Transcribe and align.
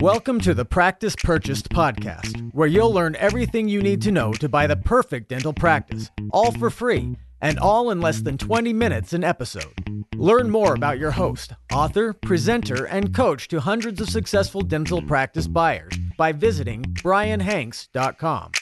Welcome 0.00 0.40
to 0.40 0.54
the 0.54 0.64
Practice 0.64 1.14
Purchased 1.14 1.68
podcast, 1.68 2.54
where 2.54 2.66
you'll 2.66 2.90
learn 2.90 3.16
everything 3.16 3.68
you 3.68 3.82
need 3.82 4.00
to 4.00 4.10
know 4.10 4.32
to 4.32 4.48
buy 4.48 4.66
the 4.66 4.76
perfect 4.76 5.28
dental 5.28 5.52
practice, 5.52 6.10
all 6.30 6.52
for 6.52 6.70
free, 6.70 7.18
and 7.42 7.58
all 7.58 7.90
in 7.90 8.00
less 8.00 8.22
than 8.22 8.38
20 8.38 8.72
minutes 8.72 9.12
an 9.12 9.22
episode. 9.22 9.74
Learn 10.16 10.48
more 10.48 10.72
about 10.72 10.98
your 10.98 11.10
host, 11.10 11.52
author, 11.70 12.14
presenter, 12.14 12.86
and 12.86 13.14
coach 13.14 13.46
to 13.48 13.60
hundreds 13.60 14.00
of 14.00 14.08
successful 14.08 14.62
dental 14.62 15.02
practice 15.02 15.46
buyers 15.46 15.92
by 16.16 16.32
visiting 16.32 16.82
brianhanks.com. 16.82 18.52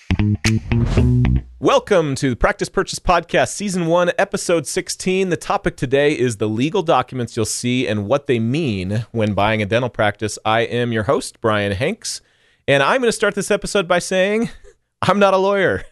Welcome 1.60 2.14
to 2.14 2.30
the 2.30 2.36
Practice 2.36 2.68
Purchase 2.68 3.00
Podcast, 3.00 3.48
Season 3.48 3.86
1, 3.86 4.12
Episode 4.16 4.64
16. 4.64 5.28
The 5.28 5.36
topic 5.36 5.76
today 5.76 6.16
is 6.16 6.36
the 6.36 6.48
legal 6.48 6.84
documents 6.84 7.36
you'll 7.36 7.46
see 7.46 7.88
and 7.88 8.06
what 8.06 8.28
they 8.28 8.38
mean 8.38 9.06
when 9.10 9.34
buying 9.34 9.60
a 9.60 9.66
dental 9.66 9.90
practice. 9.90 10.38
I 10.44 10.60
am 10.60 10.92
your 10.92 11.02
host, 11.02 11.40
Brian 11.40 11.72
Hanks, 11.72 12.20
and 12.68 12.80
I'm 12.80 13.00
going 13.00 13.08
to 13.08 13.12
start 13.12 13.34
this 13.34 13.50
episode 13.50 13.88
by 13.88 13.98
saying 13.98 14.50
I'm 15.02 15.18
not 15.18 15.34
a 15.34 15.36
lawyer. 15.36 15.82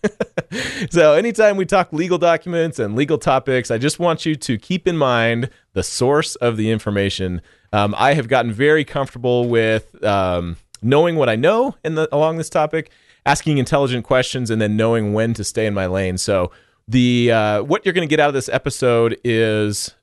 so, 0.90 1.14
anytime 1.14 1.56
we 1.56 1.66
talk 1.66 1.92
legal 1.92 2.18
documents 2.18 2.78
and 2.78 2.94
legal 2.94 3.18
topics, 3.18 3.72
I 3.72 3.78
just 3.78 3.98
want 3.98 4.24
you 4.24 4.36
to 4.36 4.58
keep 4.58 4.86
in 4.86 4.96
mind 4.96 5.50
the 5.72 5.82
source 5.82 6.36
of 6.36 6.56
the 6.56 6.70
information. 6.70 7.42
Um, 7.72 7.92
I 7.98 8.14
have 8.14 8.28
gotten 8.28 8.52
very 8.52 8.84
comfortable 8.84 9.48
with 9.48 10.00
um, 10.04 10.58
knowing 10.80 11.16
what 11.16 11.28
I 11.28 11.34
know 11.34 11.74
in 11.84 11.96
the, 11.96 12.08
along 12.14 12.36
this 12.36 12.50
topic 12.50 12.92
asking 13.26 13.58
intelligent 13.58 14.04
questions 14.04 14.50
and 14.50 14.62
then 14.62 14.76
knowing 14.76 15.12
when 15.12 15.34
to 15.34 15.44
stay 15.44 15.66
in 15.66 15.74
my 15.74 15.86
lane. 15.86 16.16
So 16.16 16.52
the 16.88 17.32
uh, 17.32 17.62
what 17.62 17.84
you're 17.84 17.92
going 17.92 18.08
to 18.08 18.10
get 18.10 18.20
out 18.20 18.28
of 18.28 18.34
this 18.34 18.48
episode 18.48 19.18
is 19.24 19.94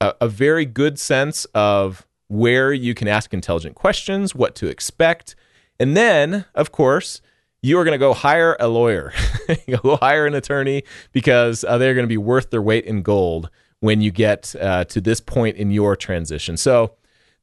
a, 0.00 0.14
a 0.22 0.28
very 0.28 0.64
good 0.64 0.98
sense 0.98 1.44
of 1.54 2.06
where 2.28 2.72
you 2.72 2.94
can 2.94 3.06
ask 3.06 3.34
intelligent 3.34 3.74
questions, 3.76 4.34
what 4.34 4.54
to 4.56 4.66
expect, 4.66 5.36
and 5.78 5.96
then 5.96 6.46
of 6.54 6.72
course 6.72 7.20
you 7.62 7.78
are 7.78 7.84
going 7.84 7.92
to 7.92 7.98
go 7.98 8.14
hire 8.14 8.56
a 8.58 8.68
lawyer, 8.68 9.12
go 9.82 9.96
hire 9.96 10.24
an 10.24 10.34
attorney 10.34 10.82
because 11.12 11.62
uh, 11.64 11.76
they're 11.76 11.94
going 11.94 12.04
to 12.04 12.08
be 12.08 12.16
worth 12.16 12.50
their 12.50 12.62
weight 12.62 12.86
in 12.86 13.02
gold 13.02 13.50
when 13.80 14.00
you 14.00 14.10
get 14.10 14.54
uh, 14.58 14.84
to 14.84 15.00
this 15.00 15.20
point 15.20 15.56
in 15.58 15.70
your 15.70 15.94
transition. 15.96 16.56
So 16.56 16.94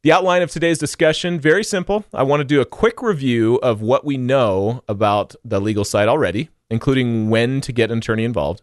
the 0.03 0.11
outline 0.11 0.41
of 0.41 0.51
today's 0.51 0.77
discussion 0.77 1.39
very 1.39 1.63
simple. 1.63 2.05
I 2.13 2.23
want 2.23 2.41
to 2.41 2.45
do 2.45 2.61
a 2.61 2.65
quick 2.65 3.01
review 3.01 3.55
of 3.57 3.81
what 3.81 4.05
we 4.05 4.17
know 4.17 4.83
about 4.87 5.35
the 5.43 5.59
legal 5.59 5.83
side 5.83 6.07
already, 6.07 6.49
including 6.69 7.29
when 7.29 7.61
to 7.61 7.71
get 7.71 7.91
an 7.91 7.97
attorney 7.97 8.23
involved. 8.23 8.61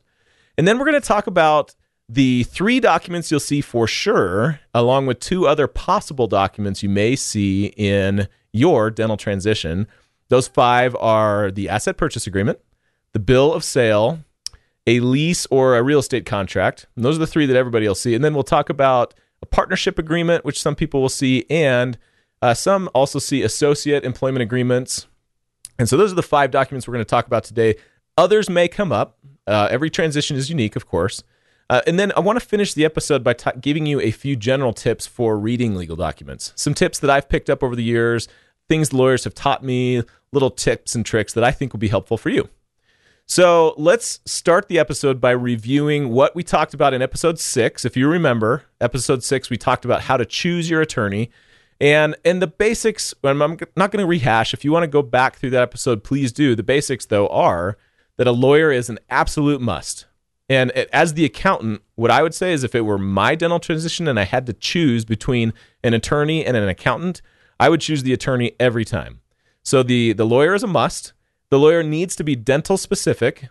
And 0.56 0.68
then 0.68 0.78
we're 0.78 0.86
going 0.86 1.00
to 1.00 1.06
talk 1.06 1.26
about 1.26 1.74
the 2.08 2.44
three 2.44 2.80
documents 2.80 3.30
you'll 3.30 3.40
see 3.40 3.60
for 3.60 3.86
sure, 3.86 4.60
along 4.72 5.06
with 5.06 5.20
two 5.20 5.46
other 5.46 5.66
possible 5.66 6.26
documents 6.26 6.82
you 6.82 6.88
may 6.88 7.16
see 7.16 7.66
in 7.76 8.28
your 8.52 8.90
dental 8.90 9.16
transition. 9.16 9.88
Those 10.28 10.46
five 10.46 10.94
are 10.96 11.50
the 11.50 11.68
asset 11.68 11.96
purchase 11.96 12.26
agreement, 12.26 12.60
the 13.12 13.18
bill 13.18 13.52
of 13.52 13.64
sale, 13.64 14.20
a 14.86 15.00
lease 15.00 15.46
or 15.50 15.76
a 15.76 15.82
real 15.82 15.98
estate 15.98 16.26
contract. 16.26 16.86
And 16.94 17.04
those 17.04 17.16
are 17.16 17.20
the 17.20 17.26
three 17.26 17.46
that 17.46 17.56
everybody 17.56 17.88
will 17.88 17.94
see. 17.94 18.14
And 18.14 18.22
then 18.22 18.34
we'll 18.34 18.44
talk 18.44 18.68
about 18.68 19.14
a 19.44 19.46
partnership 19.46 19.98
agreement, 19.98 20.42
which 20.44 20.60
some 20.60 20.74
people 20.74 21.02
will 21.02 21.10
see, 21.10 21.44
and 21.50 21.98
uh, 22.40 22.54
some 22.54 22.88
also 22.94 23.18
see 23.18 23.42
associate 23.42 24.02
employment 24.02 24.42
agreements. 24.42 25.06
And 25.78 25.86
so 25.86 25.98
those 25.98 26.12
are 26.12 26.16
the 26.16 26.22
five 26.22 26.50
documents 26.50 26.88
we're 26.88 26.94
going 26.94 27.04
to 27.04 27.10
talk 27.10 27.26
about 27.26 27.44
today. 27.44 27.76
Others 28.16 28.48
may 28.48 28.68
come 28.68 28.90
up. 28.90 29.18
Uh, 29.46 29.68
every 29.70 29.90
transition 29.90 30.36
is 30.36 30.48
unique, 30.48 30.76
of 30.76 30.86
course. 30.86 31.22
Uh, 31.68 31.82
and 31.86 31.98
then 31.98 32.10
I 32.16 32.20
want 32.20 32.40
to 32.40 32.46
finish 32.46 32.72
the 32.72 32.86
episode 32.86 33.22
by 33.22 33.34
t- 33.34 33.50
giving 33.60 33.84
you 33.84 34.00
a 34.00 34.10
few 34.10 34.34
general 34.34 34.72
tips 34.72 35.06
for 35.06 35.38
reading 35.38 35.74
legal 35.74 35.96
documents. 35.96 36.52
Some 36.56 36.72
tips 36.72 36.98
that 37.00 37.10
I've 37.10 37.28
picked 37.28 37.50
up 37.50 37.62
over 37.62 37.76
the 37.76 37.82
years, 37.82 38.28
things 38.66 38.92
lawyers 38.92 39.24
have 39.24 39.34
taught 39.34 39.62
me, 39.62 40.02
little 40.32 40.50
tips 40.50 40.94
and 40.94 41.04
tricks 41.04 41.34
that 41.34 41.44
I 41.44 41.50
think 41.50 41.72
will 41.72 41.80
be 41.80 41.88
helpful 41.88 42.16
for 42.16 42.30
you. 42.30 42.48
So 43.26 43.74
let's 43.78 44.20
start 44.26 44.68
the 44.68 44.78
episode 44.78 45.18
by 45.20 45.30
reviewing 45.30 46.10
what 46.10 46.36
we 46.36 46.42
talked 46.42 46.74
about 46.74 46.92
in 46.92 47.00
episode 47.00 47.38
six. 47.38 47.84
If 47.86 47.96
you 47.96 48.06
remember, 48.06 48.64
episode 48.82 49.22
six, 49.22 49.48
we 49.48 49.56
talked 49.56 49.86
about 49.86 50.02
how 50.02 50.18
to 50.18 50.26
choose 50.26 50.68
your 50.68 50.82
attorney. 50.82 51.30
And 51.80 52.14
and 52.24 52.42
the 52.42 52.46
basics, 52.46 53.14
I'm 53.24 53.38
not 53.38 53.58
going 53.58 54.02
to 54.02 54.06
rehash. 54.06 54.52
If 54.52 54.64
you 54.64 54.72
want 54.72 54.84
to 54.84 54.88
go 54.88 55.02
back 55.02 55.36
through 55.36 55.50
that 55.50 55.62
episode, 55.62 56.04
please 56.04 56.32
do. 56.32 56.54
The 56.54 56.62
basics, 56.62 57.06
though, 57.06 57.26
are 57.28 57.78
that 58.18 58.26
a 58.26 58.32
lawyer 58.32 58.70
is 58.70 58.90
an 58.90 58.98
absolute 59.08 59.60
must. 59.60 60.06
And 60.48 60.70
as 60.70 61.14
the 61.14 61.24
accountant, 61.24 61.80
what 61.94 62.10
I 62.10 62.22
would 62.22 62.34
say 62.34 62.52
is 62.52 62.62
if 62.62 62.74
it 62.74 62.82
were 62.82 62.98
my 62.98 63.34
dental 63.34 63.58
transition 63.58 64.06
and 64.06 64.20
I 64.20 64.24
had 64.24 64.44
to 64.46 64.52
choose 64.52 65.06
between 65.06 65.54
an 65.82 65.94
attorney 65.94 66.44
and 66.44 66.56
an 66.56 66.68
accountant, 66.68 67.22
I 67.58 67.70
would 67.70 67.80
choose 67.80 68.02
the 68.02 68.12
attorney 68.12 68.52
every 68.60 68.84
time. 68.84 69.20
So 69.62 69.82
the, 69.82 70.12
the 70.12 70.26
lawyer 70.26 70.54
is 70.54 70.62
a 70.62 70.66
must. 70.66 71.14
The 71.54 71.60
lawyer 71.60 71.84
needs 71.84 72.16
to 72.16 72.24
be 72.24 72.34
dental 72.34 72.76
specific 72.76 73.48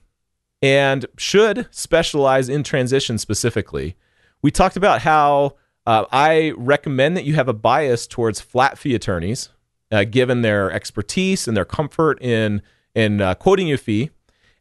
and 0.62 1.06
should 1.16 1.70
specialize 1.72 2.50
in 2.50 2.62
transition 2.62 3.18
specifically. 3.18 3.96
We 4.42 4.52
talked 4.52 4.76
about 4.76 5.04
how 5.04 5.56
uh, 5.86 6.04
I 6.12 6.52
recommend 6.58 7.16
that 7.16 7.24
you 7.24 7.36
have 7.36 7.48
a 7.48 7.54
bias 7.54 8.06
towards 8.06 8.42
flat 8.42 8.78
fee 8.78 8.94
attorneys, 8.94 9.48
uh, 9.90 10.04
given 10.04 10.42
their 10.42 10.70
expertise 10.70 11.48
and 11.48 11.56
their 11.56 11.64
comfort 11.64 12.22
in 12.22 12.62
in 12.94 13.22
uh, 13.22 13.36
quoting 13.36 13.68
you 13.68 13.76
a 13.76 13.78
fee. 13.78 14.10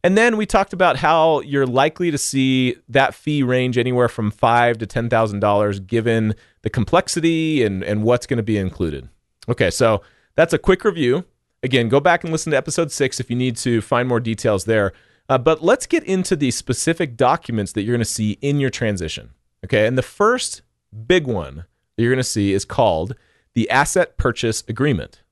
And 0.05 0.17
then 0.17 0.37
we 0.37 0.47
talked 0.47 0.73
about 0.73 0.99
how 0.99 1.41
you're 1.41 1.67
likely 1.67 2.13
to 2.13 2.19
see 2.19 2.77
that 2.89 3.13
fee 3.13 3.43
range 3.43 3.77
anywhere 3.77 4.09
from 4.09 4.31
five 4.31 4.79
to 4.79 4.87
ten 4.87 5.09
thousand 5.09 5.41
dollars, 5.41 5.81
given 5.81 6.37
the 6.63 6.71
complexity 6.71 7.65
and 7.65 7.83
and 7.83 8.05
what's 8.05 8.29
going 8.29 8.37
to 8.37 8.45
be 8.45 8.57
included. 8.57 9.09
Okay, 9.49 9.73
so 9.73 10.01
that's 10.37 10.53
a 10.53 10.59
quick 10.59 10.85
review. 10.85 11.25
Again, 11.63 11.89
go 11.89 12.01
back 12.01 12.25
and 12.25 12.33
listen 12.33 12.51
to 12.51 12.57
episode 12.57 12.91
six 12.91 13.21
if 13.21 13.31
you 13.31 13.37
need 13.37 13.57
to 13.59 13.81
find 13.81 14.09
more 14.09 14.21
details 14.21 14.65
there. 14.65 14.93
Uh, 15.29 15.39
but 15.39 15.63
let's 15.63 15.87
get 15.87 16.03
into 16.05 16.35
the 16.35 16.51
specific 16.51 17.17
documents 17.17 17.73
that 17.73 17.83
you're 17.83 17.95
going 17.95 18.01
to 18.01 18.05
see 18.05 18.33
in 18.41 18.59
your 18.59 18.71
transition. 18.71 19.31
Okay. 19.65 19.87
And 19.87 19.97
the 19.97 20.03
first 20.03 20.63
big 21.07 21.27
one 21.27 21.65
that 21.97 22.03
you're 22.03 22.11
going 22.11 22.17
to 22.19 22.25
see 22.25 22.53
is 22.53 22.65
called 22.65 23.15
the 23.55 23.71
Asset 23.71 24.17
Purchase 24.17 24.65
Agreement. 24.67 25.23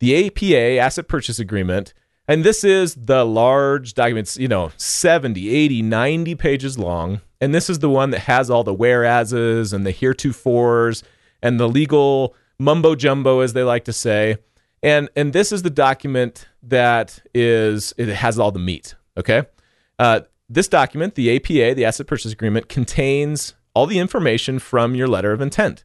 The 0.00 0.26
APA, 0.26 0.78
Asset 0.78 1.08
Purchase 1.08 1.38
Agreement, 1.38 1.94
and 2.28 2.44
this 2.44 2.64
is 2.64 2.94
the 2.96 3.24
large 3.24 3.94
documents, 3.94 4.36
you 4.36 4.48
know, 4.48 4.72
70, 4.76 5.48
80, 5.48 5.82
90 5.82 6.34
pages 6.34 6.78
long. 6.78 7.20
And 7.40 7.54
this 7.54 7.70
is 7.70 7.78
the 7.78 7.90
one 7.90 8.10
that 8.10 8.20
has 8.20 8.50
all 8.50 8.64
the 8.64 8.74
whereases 8.74 9.72
and 9.72 9.86
the 9.86 9.92
heretofores 9.92 11.02
and 11.40 11.60
the 11.60 11.68
legal 11.68 12.34
mumbo 12.58 12.94
jumbo, 12.94 13.40
as 13.40 13.52
they 13.52 13.62
like 13.62 13.84
to 13.84 13.92
say 13.92 14.38
and 14.86 15.10
and 15.16 15.32
this 15.32 15.50
is 15.50 15.62
the 15.62 15.70
document 15.70 16.46
that 16.62 17.18
is 17.34 17.92
it 17.98 18.08
has 18.08 18.38
all 18.38 18.52
the 18.52 18.60
meat. 18.60 18.94
Okay, 19.18 19.42
uh, 19.98 20.20
this 20.48 20.68
document, 20.68 21.16
the 21.16 21.34
APA, 21.34 21.74
the 21.74 21.84
Asset 21.84 22.06
Purchase 22.06 22.32
Agreement, 22.32 22.68
contains 22.68 23.54
all 23.74 23.86
the 23.86 23.98
information 23.98 24.60
from 24.60 24.94
your 24.94 25.08
letter 25.08 25.32
of 25.32 25.40
intent, 25.40 25.82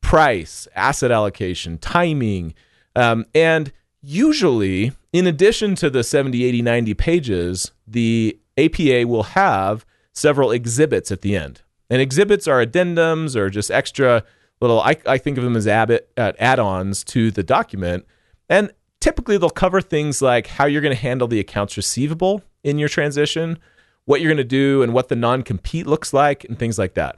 price, 0.00 0.66
asset 0.74 1.12
allocation, 1.12 1.78
timing, 1.78 2.52
um, 2.96 3.24
and 3.36 3.72
usually, 4.02 4.92
in 5.12 5.28
addition 5.28 5.76
to 5.76 5.88
the 5.88 6.02
70, 6.02 6.44
80, 6.44 6.62
90 6.62 6.94
pages, 6.94 7.70
the 7.86 8.36
APA 8.58 9.06
will 9.06 9.22
have 9.22 9.86
several 10.12 10.50
exhibits 10.50 11.12
at 11.12 11.20
the 11.20 11.36
end. 11.36 11.62
And 11.88 12.02
exhibits 12.02 12.48
are 12.48 12.64
addendums 12.64 13.36
or 13.36 13.48
just 13.48 13.70
extra 13.70 14.24
little, 14.60 14.80
I, 14.80 14.96
I 15.06 15.18
think 15.18 15.38
of 15.38 15.44
them 15.44 15.56
as 15.56 15.66
uh, 15.66 15.98
add-ons 16.16 17.04
to 17.04 17.30
the 17.30 17.42
document 17.42 18.06
and 18.50 18.70
typically 19.00 19.38
they'll 19.38 19.48
cover 19.48 19.80
things 19.80 20.20
like 20.20 20.48
how 20.48 20.66
you're 20.66 20.82
going 20.82 20.94
to 20.94 21.00
handle 21.00 21.28
the 21.28 21.40
accounts 21.40 21.76
receivable 21.76 22.42
in 22.62 22.78
your 22.78 22.88
transition, 22.88 23.58
what 24.04 24.20
you're 24.20 24.28
going 24.28 24.36
to 24.36 24.44
do, 24.44 24.82
and 24.82 24.92
what 24.92 25.08
the 25.08 25.16
non 25.16 25.42
compete 25.42 25.86
looks 25.86 26.12
like, 26.12 26.44
and 26.44 26.58
things 26.58 26.78
like 26.78 26.94
that. 26.94 27.16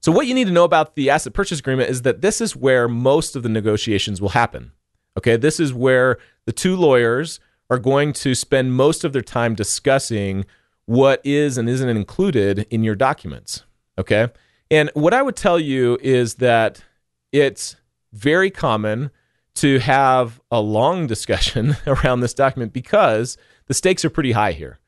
So, 0.00 0.10
what 0.10 0.26
you 0.26 0.34
need 0.34 0.46
to 0.46 0.52
know 0.52 0.64
about 0.64 0.94
the 0.94 1.10
asset 1.10 1.34
purchase 1.34 1.58
agreement 1.58 1.90
is 1.90 2.02
that 2.02 2.22
this 2.22 2.40
is 2.40 2.56
where 2.56 2.88
most 2.88 3.36
of 3.36 3.42
the 3.42 3.48
negotiations 3.48 4.20
will 4.20 4.30
happen. 4.30 4.72
Okay, 5.18 5.36
this 5.36 5.60
is 5.60 5.74
where 5.74 6.18
the 6.46 6.52
two 6.52 6.76
lawyers 6.76 7.38
are 7.68 7.78
going 7.78 8.12
to 8.12 8.34
spend 8.34 8.74
most 8.74 9.04
of 9.04 9.12
their 9.12 9.22
time 9.22 9.54
discussing 9.54 10.44
what 10.86 11.20
is 11.24 11.58
and 11.58 11.68
isn't 11.68 11.88
included 11.88 12.66
in 12.70 12.82
your 12.82 12.94
documents. 12.94 13.64
Okay, 13.98 14.28
and 14.70 14.90
what 14.94 15.12
I 15.12 15.22
would 15.22 15.36
tell 15.36 15.58
you 15.58 15.98
is 16.00 16.36
that 16.36 16.82
it's 17.30 17.76
very 18.12 18.50
common 18.50 19.10
to 19.56 19.78
have 19.78 20.40
a 20.50 20.60
long 20.60 21.06
discussion 21.14 21.76
around 21.86 22.20
this 22.20 22.34
document 22.34 22.72
because 22.72 23.36
the 23.66 23.74
stakes 23.74 24.04
are 24.04 24.10
pretty 24.10 24.32
high 24.32 24.52
here. 24.52 24.78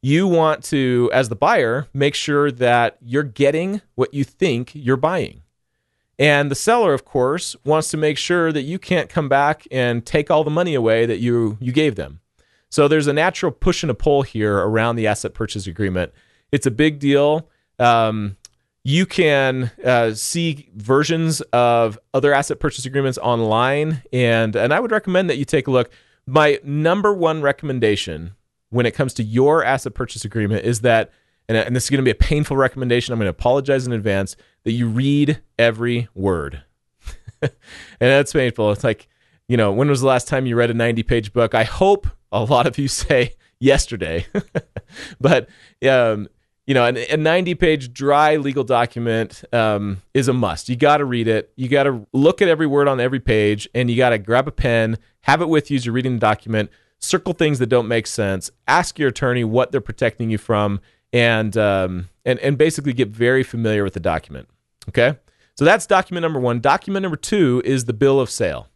You 0.00 0.26
want 0.26 0.64
to, 0.64 1.10
as 1.12 1.28
the 1.28 1.36
buyer, 1.36 1.86
make 1.94 2.16
sure 2.16 2.50
that 2.50 2.98
you're 3.00 3.22
getting 3.22 3.82
what 3.94 4.12
you 4.12 4.24
think 4.24 4.72
you're 4.74 4.96
buying. 4.96 5.42
And 6.18 6.50
the 6.50 6.56
seller, 6.56 6.92
of 6.92 7.04
course, 7.04 7.56
wants 7.64 7.90
to 7.90 7.96
make 7.96 8.18
sure 8.18 8.52
that 8.52 8.62
you 8.62 8.78
can't 8.78 9.08
come 9.08 9.28
back 9.28 9.66
and 9.70 10.04
take 10.04 10.30
all 10.30 10.44
the 10.44 10.50
money 10.50 10.74
away 10.74 11.06
that 11.06 11.18
you, 11.18 11.56
you 11.60 11.72
gave 11.72 11.94
them. 11.94 12.20
So 12.68 12.88
there's 12.88 13.06
a 13.06 13.12
natural 13.12 13.52
push 13.52 13.82
and 13.82 13.90
a 13.90 13.94
pull 13.94 14.22
here 14.22 14.56
around 14.56 14.96
the 14.96 15.06
asset 15.06 15.34
purchase 15.34 15.66
agreement. 15.66 16.12
It's 16.50 16.66
a 16.66 16.70
big 16.70 16.98
deal. 16.98 17.48
Um, 17.78 18.36
you 18.84 19.06
can 19.06 19.70
uh, 19.84 20.14
see 20.14 20.68
versions 20.74 21.40
of 21.52 21.98
other 22.12 22.34
asset 22.34 22.58
purchase 22.58 22.84
agreements 22.84 23.18
online, 23.18 24.02
and 24.12 24.56
and 24.56 24.74
I 24.74 24.80
would 24.80 24.90
recommend 24.90 25.30
that 25.30 25.38
you 25.38 25.44
take 25.44 25.66
a 25.66 25.70
look. 25.70 25.90
My 26.26 26.58
number 26.64 27.12
one 27.12 27.42
recommendation 27.42 28.34
when 28.70 28.86
it 28.86 28.92
comes 28.92 29.14
to 29.14 29.22
your 29.22 29.64
asset 29.64 29.94
purchase 29.94 30.24
agreement 30.24 30.64
is 30.64 30.80
that, 30.80 31.10
and, 31.48 31.56
and 31.56 31.76
this 31.76 31.84
is 31.84 31.90
going 31.90 31.98
to 31.98 32.04
be 32.04 32.10
a 32.10 32.14
painful 32.14 32.56
recommendation. 32.56 33.12
I'm 33.12 33.18
going 33.18 33.26
to 33.26 33.30
apologize 33.30 33.86
in 33.86 33.92
advance 33.92 34.36
that 34.64 34.72
you 34.72 34.88
read 34.88 35.40
every 35.58 36.08
word, 36.14 36.62
and 37.42 37.50
that's 37.98 38.32
painful. 38.32 38.72
It's 38.72 38.84
like 38.84 39.08
you 39.48 39.56
know, 39.56 39.70
when 39.70 39.88
was 39.88 40.00
the 40.00 40.06
last 40.06 40.28
time 40.28 40.46
you 40.46 40.56
read 40.56 40.70
a 40.70 40.74
90 40.74 41.02
page 41.02 41.32
book? 41.32 41.54
I 41.54 41.64
hope 41.64 42.06
a 42.32 42.42
lot 42.42 42.66
of 42.66 42.78
you 42.78 42.88
say 42.88 43.34
yesterday, 43.60 44.26
but 45.20 45.48
um, 45.88 46.28
you 46.66 46.74
know, 46.74 46.86
a 46.86 47.16
90 47.16 47.54
page 47.56 47.92
dry 47.92 48.36
legal 48.36 48.62
document 48.62 49.42
um, 49.52 50.00
is 50.14 50.28
a 50.28 50.32
must. 50.32 50.68
You 50.68 50.76
got 50.76 50.98
to 50.98 51.04
read 51.04 51.26
it. 51.26 51.52
You 51.56 51.68
got 51.68 51.84
to 51.84 52.06
look 52.12 52.40
at 52.40 52.48
every 52.48 52.66
word 52.66 52.86
on 52.86 53.00
every 53.00 53.20
page, 53.20 53.68
and 53.74 53.90
you 53.90 53.96
got 53.96 54.10
to 54.10 54.18
grab 54.18 54.46
a 54.46 54.52
pen, 54.52 54.98
have 55.22 55.42
it 55.42 55.48
with 55.48 55.70
you 55.70 55.76
as 55.76 55.84
you're 55.84 55.94
reading 55.94 56.14
the 56.14 56.20
document, 56.20 56.70
circle 56.98 57.32
things 57.32 57.58
that 57.58 57.66
don't 57.66 57.88
make 57.88 58.06
sense, 58.06 58.50
ask 58.68 58.98
your 58.98 59.08
attorney 59.08 59.42
what 59.42 59.72
they're 59.72 59.80
protecting 59.80 60.30
you 60.30 60.38
from, 60.38 60.80
and 61.12 61.56
um, 61.56 62.08
and 62.24 62.38
and 62.38 62.56
basically 62.56 62.92
get 62.92 63.08
very 63.08 63.42
familiar 63.42 63.82
with 63.82 63.94
the 63.94 64.00
document. 64.00 64.48
Okay, 64.88 65.18
so 65.56 65.64
that's 65.64 65.84
document 65.84 66.22
number 66.22 66.38
one. 66.38 66.60
Document 66.60 67.02
number 67.02 67.16
two 67.16 67.60
is 67.64 67.86
the 67.86 67.92
bill 67.92 68.20
of 68.20 68.30
sale. 68.30 68.68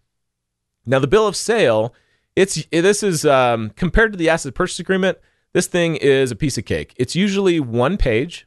Now, 0.86 0.98
the 0.98 1.08
bill 1.08 1.26
of 1.26 1.36
sale, 1.36 1.94
it's 2.34 2.64
this 2.72 3.04
is 3.04 3.24
um, 3.24 3.70
compared 3.70 4.12
to 4.12 4.18
the 4.18 4.28
asset 4.28 4.54
purchase 4.54 4.80
agreement 4.80 5.18
this 5.56 5.68
thing 5.68 5.96
is 5.96 6.30
a 6.30 6.36
piece 6.36 6.58
of 6.58 6.66
cake. 6.66 6.92
It's 6.98 7.16
usually 7.16 7.60
one 7.60 7.96
page. 7.96 8.46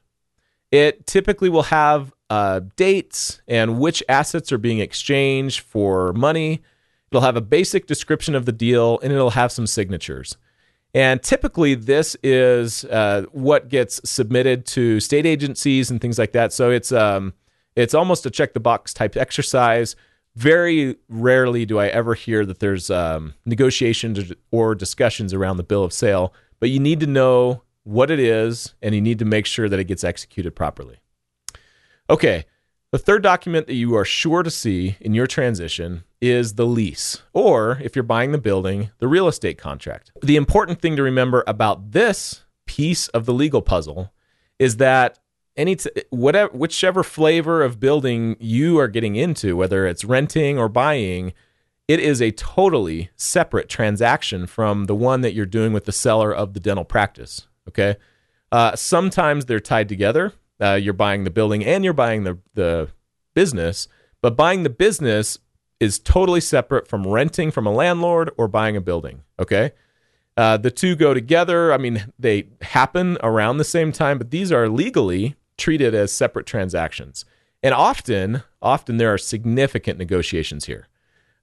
It 0.70 1.08
typically 1.08 1.50
will 1.50 1.64
have 1.64 2.14
uh, 2.30 2.62
dates 2.76 3.42
and 3.48 3.80
which 3.80 4.04
assets 4.08 4.52
are 4.52 4.60
being 4.60 4.78
exchanged 4.78 5.62
for 5.62 6.14
money. 6.14 6.62
It'll 7.10 7.24
have 7.24 7.36
a 7.36 7.42
basic 7.42 7.88
description 7.88 8.36
of 8.36 8.46
the 8.46 8.52
deal 8.52 9.00
and 9.02 9.12
it'll 9.12 9.32
have 9.32 9.52
some 9.52 9.66
signatures. 9.66 10.38
And 10.94 11.24
typically, 11.24 11.74
this 11.74 12.16
is 12.22 12.86
uh, 12.86 13.24
what 13.32 13.70
gets 13.70 14.00
submitted 14.08 14.68
to 14.68 15.00
state 15.00 15.26
agencies 15.26 15.90
and 15.90 16.00
things 16.00 16.20
like 16.20 16.34
that. 16.34 16.54
So 16.54 16.70
it's 16.70 16.92
um, 16.92 17.34
it's 17.76 17.96
almost 17.96 18.28
a 18.28 18.30
check 18.30 18.54
the 18.54 18.60
box 18.60 18.94
type 18.94 19.18
exercise. 19.18 19.96
Very 20.36 20.96
rarely 21.08 21.66
do 21.66 21.80
I 21.80 21.88
ever 21.88 22.14
hear 22.14 22.46
that 22.46 22.60
there's 22.60 22.92
um, 22.92 23.34
negotiations 23.48 24.32
or 24.52 24.76
discussions 24.76 25.34
around 25.34 25.58
the 25.58 25.64
bill 25.64 25.84
of 25.84 25.92
sale 25.92 26.36
but 26.60 26.70
you 26.70 26.80
need 26.80 27.00
to 27.00 27.08
know 27.08 27.64
what 27.84 28.12
it 28.12 28.20
is 28.20 28.76
and 28.82 28.94
you 28.94 29.02
need 29.02 29.20
to 29.20 29.26
make 29.26 29.46
sure 29.46 29.70
that 29.70 29.80
it 29.80 29.86
gets 29.86 30.04
executed 30.04 30.56
properly. 30.56 30.98
Okay, 32.10 32.46
the 32.92 32.98
third 32.98 33.22
document 33.22 33.68
that 33.68 33.76
you 33.76 33.96
are 33.96 34.06
sure 34.06 34.42
to 34.42 34.50
see 34.50 34.98
in 35.00 35.14
your 35.14 35.28
transition 35.28 36.04
is 36.22 36.56
the 36.56 36.66
lease, 36.66 37.22
or 37.34 37.80
if 37.84 37.96
you're 37.96 38.04
buying 38.04 38.32
the 38.32 38.38
building, 38.38 38.90
the 38.98 39.08
real 39.08 39.28
estate 39.28 39.58
contract. 39.58 40.12
The 40.22 40.36
important 40.36 40.82
thing 40.82 40.96
to 40.96 41.04
remember 41.04 41.44
about 41.46 41.92
this 41.92 42.46
piece 42.66 43.08
of 43.10 43.26
the 43.26 43.34
legal 43.34 43.62
puzzle 43.62 44.12
is 44.58 44.78
that 44.78 45.20
any 45.56 45.76
t- 45.76 45.90
whatever 46.10 46.52
whichever 46.56 47.04
flavor 47.04 47.62
of 47.62 47.80
building 47.80 48.38
you 48.40 48.80
are 48.80 48.88
getting 48.88 49.16
into, 49.16 49.56
whether 49.56 49.86
it's 49.86 50.06
renting 50.06 50.58
or 50.58 50.70
buying, 50.70 51.34
it 51.90 52.00
is 52.00 52.22
a 52.22 52.30
totally 52.30 53.10
separate 53.16 53.68
transaction 53.68 54.46
from 54.46 54.86
the 54.86 54.94
one 54.94 55.22
that 55.22 55.34
you're 55.34 55.48
doing 55.48 55.74
with 55.74 55.86
the 55.86 55.92
seller 55.92 56.32
of 56.32 56.54
the 56.54 56.60
dental 56.60 56.86
practice. 56.86 57.48
Okay. 57.68 57.96
Uh, 58.52 58.76
sometimes 58.76 59.46
they're 59.46 59.60
tied 59.60 59.90
together. 59.90 60.34
Uh, 60.62 60.76
you're 60.76 60.94
buying 60.94 61.24
the 61.24 61.32
building 61.32 61.66
and 61.66 61.84
you're 61.84 61.94
buying 61.94 62.26
the, 62.26 62.38
the 62.54 62.90
business, 63.34 63.88
but 64.22 64.38
buying 64.38 64.62
the 64.62 64.70
business 64.70 65.40
is 65.80 65.98
totally 65.98 66.42
separate 66.42 66.88
from 66.88 67.08
renting 67.08 67.50
from 67.50 67.66
a 67.66 67.72
landlord 67.72 68.30
or 68.38 68.48
buying 68.48 68.78
a 68.78 68.82
building. 68.82 69.24
Okay. 69.40 69.72
Uh, 70.38 70.58
the 70.58 70.70
two 70.70 70.96
go 70.96 71.16
together. 71.16 71.74
I 71.74 71.78
mean, 71.78 72.14
they 72.20 72.50
happen 72.62 73.18
around 73.24 73.58
the 73.58 73.64
same 73.64 73.92
time, 73.92 74.20
but 74.20 74.30
these 74.30 74.52
are 74.52 74.70
legally 74.70 75.38
treated 75.58 75.96
as 75.96 76.12
separate 76.12 76.46
transactions. 76.46 77.26
And 77.64 77.74
often, 77.74 78.44
often 78.62 78.98
there 78.98 79.12
are 79.12 79.18
significant 79.18 79.98
negotiations 79.98 80.66
here. 80.66 80.88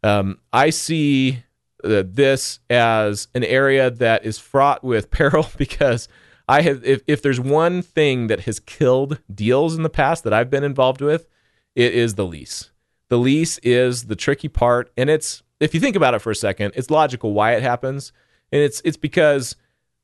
Um, 0.06 0.38
I 0.52 0.70
see 0.70 1.42
uh, 1.82 2.04
this 2.06 2.60
as 2.70 3.26
an 3.34 3.42
area 3.42 3.90
that 3.90 4.24
is 4.24 4.38
fraught 4.38 4.84
with 4.84 5.10
peril 5.18 5.48
because 5.56 6.08
I 6.48 6.62
have 6.62 6.84
if, 6.84 7.02
if 7.08 7.22
there's 7.22 7.40
one 7.40 7.82
thing 7.82 8.28
that 8.28 8.40
has 8.40 8.60
killed 8.60 9.18
deals 9.32 9.74
in 9.74 9.82
the 9.82 9.90
past 9.90 10.22
that 10.22 10.32
I've 10.32 10.48
been 10.48 10.62
involved 10.62 11.00
with, 11.00 11.26
it 11.74 11.92
is 11.92 12.14
the 12.14 12.24
lease. 12.24 12.70
The 13.08 13.18
lease 13.18 13.58
is 13.58 14.04
the 14.04 14.14
tricky 14.14 14.48
part, 14.48 14.92
and 14.96 15.10
it's 15.10 15.42
if 15.58 15.74
you 15.74 15.80
think 15.80 15.96
about 15.96 16.14
it 16.14 16.20
for 16.20 16.30
a 16.30 16.36
second, 16.36 16.72
it's 16.76 16.90
logical 16.90 17.32
why 17.32 17.54
it 17.54 17.62
happens, 17.62 18.12
and 18.52 18.62
it's 18.62 18.80
it's 18.84 18.96
because 18.96 19.56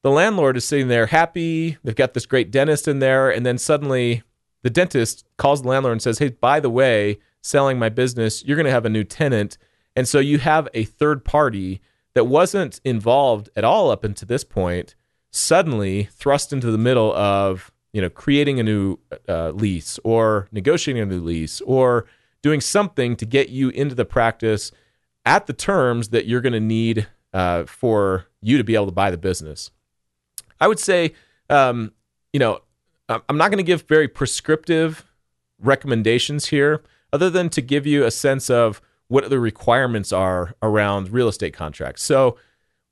the 0.02 0.10
landlord 0.10 0.56
is 0.56 0.64
sitting 0.64 0.88
there 0.88 1.06
happy, 1.06 1.78
they've 1.84 1.94
got 1.94 2.14
this 2.14 2.26
great 2.26 2.50
dentist 2.50 2.88
in 2.88 2.98
there, 2.98 3.30
and 3.30 3.46
then 3.46 3.56
suddenly 3.56 4.24
the 4.62 4.70
dentist 4.70 5.24
calls 5.36 5.62
the 5.62 5.68
landlord 5.68 5.92
and 5.92 6.02
says, 6.02 6.18
"Hey, 6.18 6.30
by 6.30 6.58
the 6.58 6.70
way, 6.70 7.18
selling 7.40 7.78
my 7.78 7.88
business, 7.88 8.44
you're 8.44 8.56
going 8.56 8.66
to 8.66 8.72
have 8.72 8.86
a 8.86 8.90
new 8.90 9.04
tenant." 9.04 9.58
And 9.94 10.08
so 10.08 10.18
you 10.18 10.38
have 10.38 10.68
a 10.74 10.84
third 10.84 11.24
party 11.24 11.80
that 12.14 12.24
wasn't 12.24 12.80
involved 12.84 13.50
at 13.56 13.64
all 13.64 13.90
up 13.90 14.04
until 14.04 14.26
this 14.26 14.44
point, 14.44 14.94
suddenly 15.30 16.04
thrust 16.04 16.52
into 16.52 16.70
the 16.70 16.78
middle 16.78 17.12
of 17.14 17.72
you 17.92 18.00
know 18.00 18.10
creating 18.10 18.60
a 18.60 18.62
new 18.62 18.98
uh, 19.28 19.50
lease 19.50 19.98
or 20.04 20.48
negotiating 20.52 21.02
a 21.02 21.06
new 21.06 21.20
lease 21.20 21.60
or 21.62 22.06
doing 22.42 22.60
something 22.60 23.16
to 23.16 23.24
get 23.24 23.48
you 23.48 23.68
into 23.70 23.94
the 23.94 24.04
practice 24.04 24.72
at 25.24 25.46
the 25.46 25.52
terms 25.52 26.08
that 26.08 26.26
you're 26.26 26.40
going 26.40 26.52
to 26.52 26.60
need 26.60 27.06
uh, 27.32 27.64
for 27.64 28.26
you 28.40 28.58
to 28.58 28.64
be 28.64 28.74
able 28.74 28.86
to 28.86 28.92
buy 28.92 29.10
the 29.10 29.16
business. 29.16 29.70
I 30.60 30.68
would 30.68 30.80
say, 30.80 31.14
um, 31.48 31.92
you 32.32 32.40
know, 32.40 32.60
I'm 33.08 33.36
not 33.36 33.50
going 33.50 33.58
to 33.58 33.64
give 33.64 33.82
very 33.82 34.08
prescriptive 34.08 35.04
recommendations 35.58 36.46
here, 36.46 36.82
other 37.12 37.30
than 37.30 37.48
to 37.50 37.60
give 37.60 37.86
you 37.86 38.04
a 38.04 38.10
sense 38.10 38.48
of 38.48 38.80
what 39.12 39.28
the 39.28 39.38
requirements 39.38 40.10
are 40.10 40.54
around 40.62 41.12
real 41.12 41.28
estate 41.28 41.52
contracts. 41.52 42.02
So, 42.02 42.38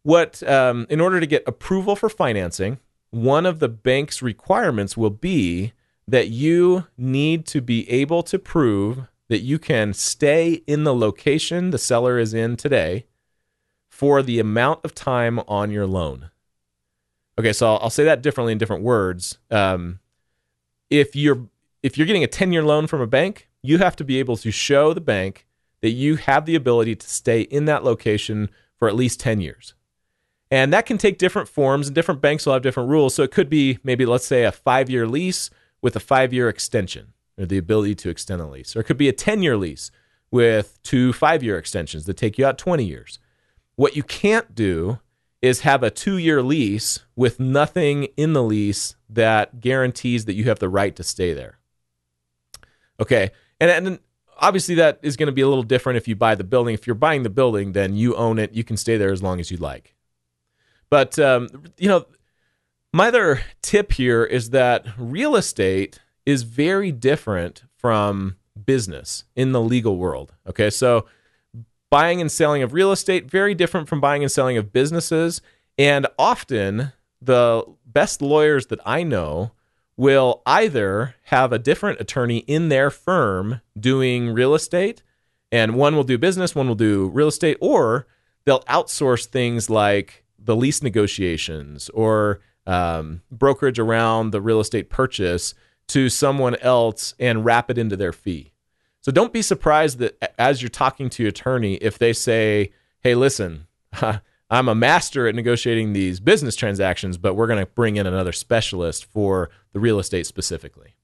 what 0.02 0.42
um, 0.42 0.86
in 0.90 1.00
order 1.00 1.18
to 1.18 1.26
get 1.26 1.42
approval 1.46 1.96
for 1.96 2.10
financing, 2.10 2.78
one 3.08 3.46
of 3.46 3.58
the 3.58 3.70
bank's 3.70 4.20
requirements 4.20 4.98
will 4.98 5.08
be 5.08 5.72
that 6.06 6.28
you 6.28 6.86
need 6.98 7.46
to 7.46 7.62
be 7.62 7.88
able 7.88 8.22
to 8.24 8.38
prove 8.38 9.08
that 9.28 9.40
you 9.40 9.58
can 9.58 9.94
stay 9.94 10.62
in 10.66 10.84
the 10.84 10.94
location 10.94 11.70
the 11.70 11.78
seller 11.78 12.18
is 12.18 12.34
in 12.34 12.54
today 12.54 13.06
for 13.88 14.22
the 14.22 14.38
amount 14.38 14.84
of 14.84 14.94
time 14.94 15.38
on 15.48 15.70
your 15.70 15.86
loan. 15.86 16.28
Okay, 17.38 17.54
so 17.54 17.66
I'll, 17.66 17.78
I'll 17.84 17.90
say 17.90 18.04
that 18.04 18.20
differently 18.20 18.52
in 18.52 18.58
different 18.58 18.82
words. 18.82 19.38
Um, 19.50 20.00
if 20.90 21.16
you're 21.16 21.48
if 21.82 21.96
you're 21.96 22.06
getting 22.06 22.24
a 22.24 22.26
10 22.26 22.52
year 22.52 22.62
loan 22.62 22.86
from 22.86 23.00
a 23.00 23.06
bank, 23.06 23.48
you 23.62 23.78
have 23.78 23.96
to 23.96 24.04
be 24.04 24.18
able 24.18 24.36
to 24.36 24.50
show 24.50 24.92
the 24.92 25.00
bank 25.00 25.46
that 25.82 25.90
you 25.90 26.16
have 26.16 26.46
the 26.46 26.54
ability 26.54 26.94
to 26.96 27.08
stay 27.08 27.42
in 27.42 27.64
that 27.66 27.84
location 27.84 28.50
for 28.76 28.88
at 28.88 28.96
least 28.96 29.20
10 29.20 29.40
years. 29.40 29.74
And 30.50 30.72
that 30.72 30.86
can 30.86 30.98
take 30.98 31.18
different 31.18 31.48
forms, 31.48 31.86
and 31.86 31.94
different 31.94 32.20
banks 32.20 32.44
will 32.44 32.54
have 32.54 32.62
different 32.62 32.88
rules. 32.88 33.14
So 33.14 33.22
it 33.22 33.30
could 33.30 33.48
be 33.48 33.78
maybe, 33.84 34.04
let's 34.04 34.26
say, 34.26 34.44
a 34.44 34.52
five 34.52 34.90
year 34.90 35.06
lease 35.06 35.50
with 35.80 35.94
a 35.94 36.00
five 36.00 36.32
year 36.32 36.48
extension 36.48 37.12
or 37.38 37.46
the 37.46 37.58
ability 37.58 37.94
to 37.96 38.10
extend 38.10 38.40
a 38.40 38.46
lease. 38.46 38.74
Or 38.74 38.80
it 38.80 38.84
could 38.84 38.96
be 38.96 39.08
a 39.08 39.12
10 39.12 39.42
year 39.42 39.56
lease 39.56 39.90
with 40.30 40.80
two 40.82 41.12
five 41.12 41.42
year 41.42 41.56
extensions 41.56 42.06
that 42.06 42.16
take 42.16 42.38
you 42.38 42.46
out 42.46 42.58
20 42.58 42.84
years. 42.84 43.18
What 43.76 43.96
you 43.96 44.02
can't 44.02 44.54
do 44.54 44.98
is 45.40 45.60
have 45.60 45.82
a 45.82 45.90
two 45.90 46.18
year 46.18 46.42
lease 46.42 47.00
with 47.16 47.40
nothing 47.40 48.04
in 48.16 48.32
the 48.32 48.42
lease 48.42 48.96
that 49.08 49.60
guarantees 49.60 50.24
that 50.26 50.34
you 50.34 50.44
have 50.44 50.58
the 50.58 50.68
right 50.68 50.94
to 50.96 51.02
stay 51.02 51.32
there. 51.32 51.58
Okay. 52.98 53.30
And, 53.58 53.70
and 53.70 53.98
obviously 54.40 54.74
that 54.76 54.98
is 55.02 55.16
going 55.16 55.26
to 55.28 55.32
be 55.32 55.42
a 55.42 55.48
little 55.48 55.62
different 55.62 55.96
if 55.98 56.08
you 56.08 56.16
buy 56.16 56.34
the 56.34 56.44
building. 56.44 56.74
If 56.74 56.86
you're 56.86 56.94
buying 56.94 57.22
the 57.22 57.30
building, 57.30 57.72
then 57.72 57.94
you 57.94 58.16
own 58.16 58.38
it. 58.38 58.52
You 58.52 58.64
can 58.64 58.76
stay 58.76 58.96
there 58.96 59.12
as 59.12 59.22
long 59.22 59.38
as 59.38 59.50
you'd 59.50 59.60
like. 59.60 59.94
But 60.88 61.18
um, 61.18 61.48
you 61.78 61.88
know, 61.88 62.06
my 62.92 63.08
other 63.08 63.42
tip 63.62 63.92
here 63.92 64.24
is 64.24 64.50
that 64.50 64.86
real 64.98 65.36
estate 65.36 66.00
is 66.26 66.42
very 66.42 66.90
different 66.90 67.62
from 67.76 68.36
business 68.66 69.24
in 69.36 69.52
the 69.52 69.60
legal 69.60 69.96
world. 69.96 70.34
Okay, 70.48 70.70
so 70.70 71.06
buying 71.90 72.20
and 72.20 72.30
selling 72.30 72.62
of 72.62 72.72
real 72.72 72.92
estate 72.92 73.30
very 73.30 73.54
different 73.54 73.88
from 73.88 74.00
buying 74.00 74.22
and 74.22 74.32
selling 74.32 74.56
of 74.56 74.72
businesses, 74.72 75.40
and 75.78 76.06
often 76.18 76.92
the 77.22 77.64
best 77.86 78.22
lawyers 78.22 78.66
that 78.66 78.80
I 78.84 79.02
know 79.02 79.52
will 80.00 80.40
either 80.46 81.14
have 81.24 81.52
a 81.52 81.58
different 81.58 82.00
attorney 82.00 82.38
in 82.38 82.70
their 82.70 82.88
firm 82.88 83.60
doing 83.78 84.32
real 84.32 84.54
estate, 84.54 85.02
and 85.52 85.74
one 85.74 85.94
will 85.94 86.04
do 86.04 86.16
business, 86.16 86.54
one 86.54 86.66
will 86.66 86.74
do 86.74 87.10
real 87.10 87.28
estate, 87.28 87.58
or 87.60 88.06
they'll 88.46 88.62
outsource 88.62 89.26
things 89.26 89.68
like 89.68 90.24
the 90.38 90.56
lease 90.56 90.82
negotiations 90.82 91.90
or 91.90 92.40
um, 92.66 93.20
brokerage 93.30 93.78
around 93.78 94.30
the 94.30 94.40
real 94.40 94.58
estate 94.58 94.88
purchase 94.88 95.52
to 95.88 96.08
someone 96.08 96.56
else 96.62 97.14
and 97.20 97.44
wrap 97.44 97.70
it 97.70 97.76
into 97.76 97.94
their 97.94 98.14
fee. 98.14 98.54
So 99.02 99.12
don't 99.12 99.34
be 99.34 99.42
surprised 99.42 99.98
that 99.98 100.34
as 100.38 100.62
you're 100.62 100.70
talking 100.70 101.10
to 101.10 101.22
your 101.22 101.28
attorney, 101.28 101.74
if 101.74 101.98
they 101.98 102.14
say, 102.14 102.72
hey, 103.00 103.14
listen, 103.14 103.66
I'm 104.50 104.68
a 104.68 104.74
master 104.74 105.28
at 105.28 105.34
negotiating 105.34 105.92
these 105.92 106.18
business 106.18 106.56
transactions, 106.56 107.16
but 107.16 107.34
we're 107.34 107.46
going 107.46 107.64
to 107.64 107.70
bring 107.70 107.96
in 107.96 108.06
another 108.06 108.32
specialist 108.32 109.04
for 109.04 109.50
the 109.72 109.80
real 109.80 109.98
estate 109.98 110.26
specifically. 110.26 110.96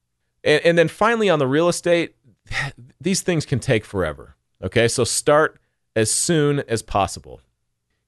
And, 0.43 0.65
and 0.65 0.77
then 0.77 0.87
finally, 0.87 1.29
on 1.29 1.39
the 1.39 1.47
real 1.47 1.69
estate, 1.69 2.15
these 3.01 3.21
things 3.21 3.45
can 3.45 3.59
take 3.59 3.85
forever. 3.85 4.35
Okay, 4.61 4.87
so 4.87 5.03
start 5.03 5.59
as 5.95 6.11
soon 6.11 6.59
as 6.61 6.81
possible. 6.81 7.41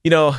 You 0.04 0.12
know, 0.12 0.36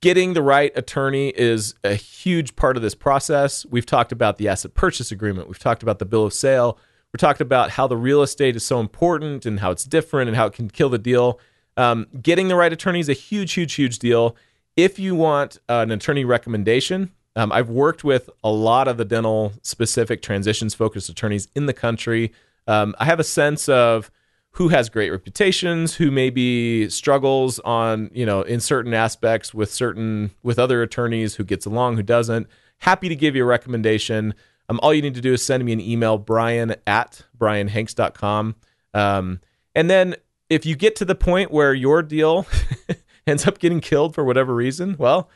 getting 0.00 0.34
the 0.34 0.42
right 0.42 0.72
attorney 0.76 1.28
is 1.30 1.74
a 1.84 1.94
huge 1.94 2.56
part 2.56 2.76
of 2.76 2.82
this 2.82 2.94
process. 2.94 3.64
We've 3.66 3.86
talked 3.86 4.12
about 4.12 4.38
the 4.38 4.48
asset 4.48 4.74
purchase 4.74 5.10
agreement, 5.10 5.48
we've 5.48 5.58
talked 5.58 5.82
about 5.82 5.98
the 5.98 6.04
bill 6.04 6.24
of 6.24 6.34
sale, 6.34 6.78
we're 7.12 7.18
talking 7.18 7.46
about 7.46 7.70
how 7.70 7.86
the 7.86 7.96
real 7.96 8.22
estate 8.22 8.54
is 8.54 8.64
so 8.64 8.80
important 8.80 9.46
and 9.46 9.60
how 9.60 9.70
it's 9.70 9.84
different 9.84 10.28
and 10.28 10.36
how 10.36 10.46
it 10.46 10.52
can 10.52 10.68
kill 10.68 10.90
the 10.90 10.98
deal. 10.98 11.40
Um, 11.78 12.06
getting 12.20 12.48
the 12.48 12.56
right 12.56 12.72
attorney 12.72 13.00
is 13.00 13.08
a 13.08 13.14
huge, 13.14 13.54
huge, 13.54 13.74
huge 13.74 13.98
deal. 13.98 14.36
If 14.76 14.98
you 14.98 15.14
want 15.14 15.58
uh, 15.68 15.84
an 15.86 15.92
attorney 15.92 16.24
recommendation, 16.24 17.12
um, 17.36 17.52
I've 17.52 17.70
worked 17.70 18.02
with 18.02 18.28
a 18.42 18.50
lot 18.50 18.88
of 18.88 18.96
the 18.96 19.04
dental 19.04 19.52
specific 19.62 20.20
transitions 20.20 20.74
focused 20.74 21.08
attorneys 21.08 21.48
in 21.54 21.66
the 21.66 21.72
country. 21.72 22.32
Um, 22.66 22.94
I 22.98 23.04
have 23.04 23.20
a 23.20 23.24
sense 23.24 23.68
of 23.68 24.10
who 24.52 24.68
has 24.68 24.88
great 24.88 25.10
reputations, 25.10 25.94
who 25.94 26.10
maybe 26.10 26.88
struggles 26.90 27.60
on, 27.60 28.10
you 28.12 28.26
know, 28.26 28.42
in 28.42 28.58
certain 28.58 28.92
aspects 28.92 29.54
with 29.54 29.72
certain 29.72 30.32
with 30.42 30.58
other 30.58 30.82
attorneys, 30.82 31.36
who 31.36 31.44
gets 31.44 31.64
along, 31.64 31.96
who 31.96 32.02
doesn't. 32.02 32.48
Happy 32.78 33.08
to 33.08 33.14
give 33.14 33.36
you 33.36 33.44
a 33.44 33.46
recommendation. 33.46 34.34
Um, 34.68 34.80
all 34.82 34.92
you 34.92 35.02
need 35.02 35.14
to 35.14 35.20
do 35.20 35.32
is 35.32 35.44
send 35.44 35.64
me 35.64 35.72
an 35.72 35.80
email, 35.80 36.18
brian 36.18 36.74
at 36.88 37.22
brianhanks.com. 37.38 38.56
Um, 38.94 39.40
and 39.76 39.88
then 39.88 40.16
if 40.48 40.64
you 40.64 40.76
get 40.76 40.96
to 40.96 41.04
the 41.04 41.14
point 41.14 41.50
where 41.50 41.74
your 41.74 42.02
deal 42.02 42.46
ends 43.26 43.46
up 43.46 43.58
getting 43.58 43.80
killed 43.80 44.14
for 44.14 44.24
whatever 44.24 44.54
reason, 44.54 44.96
well, 44.98 45.28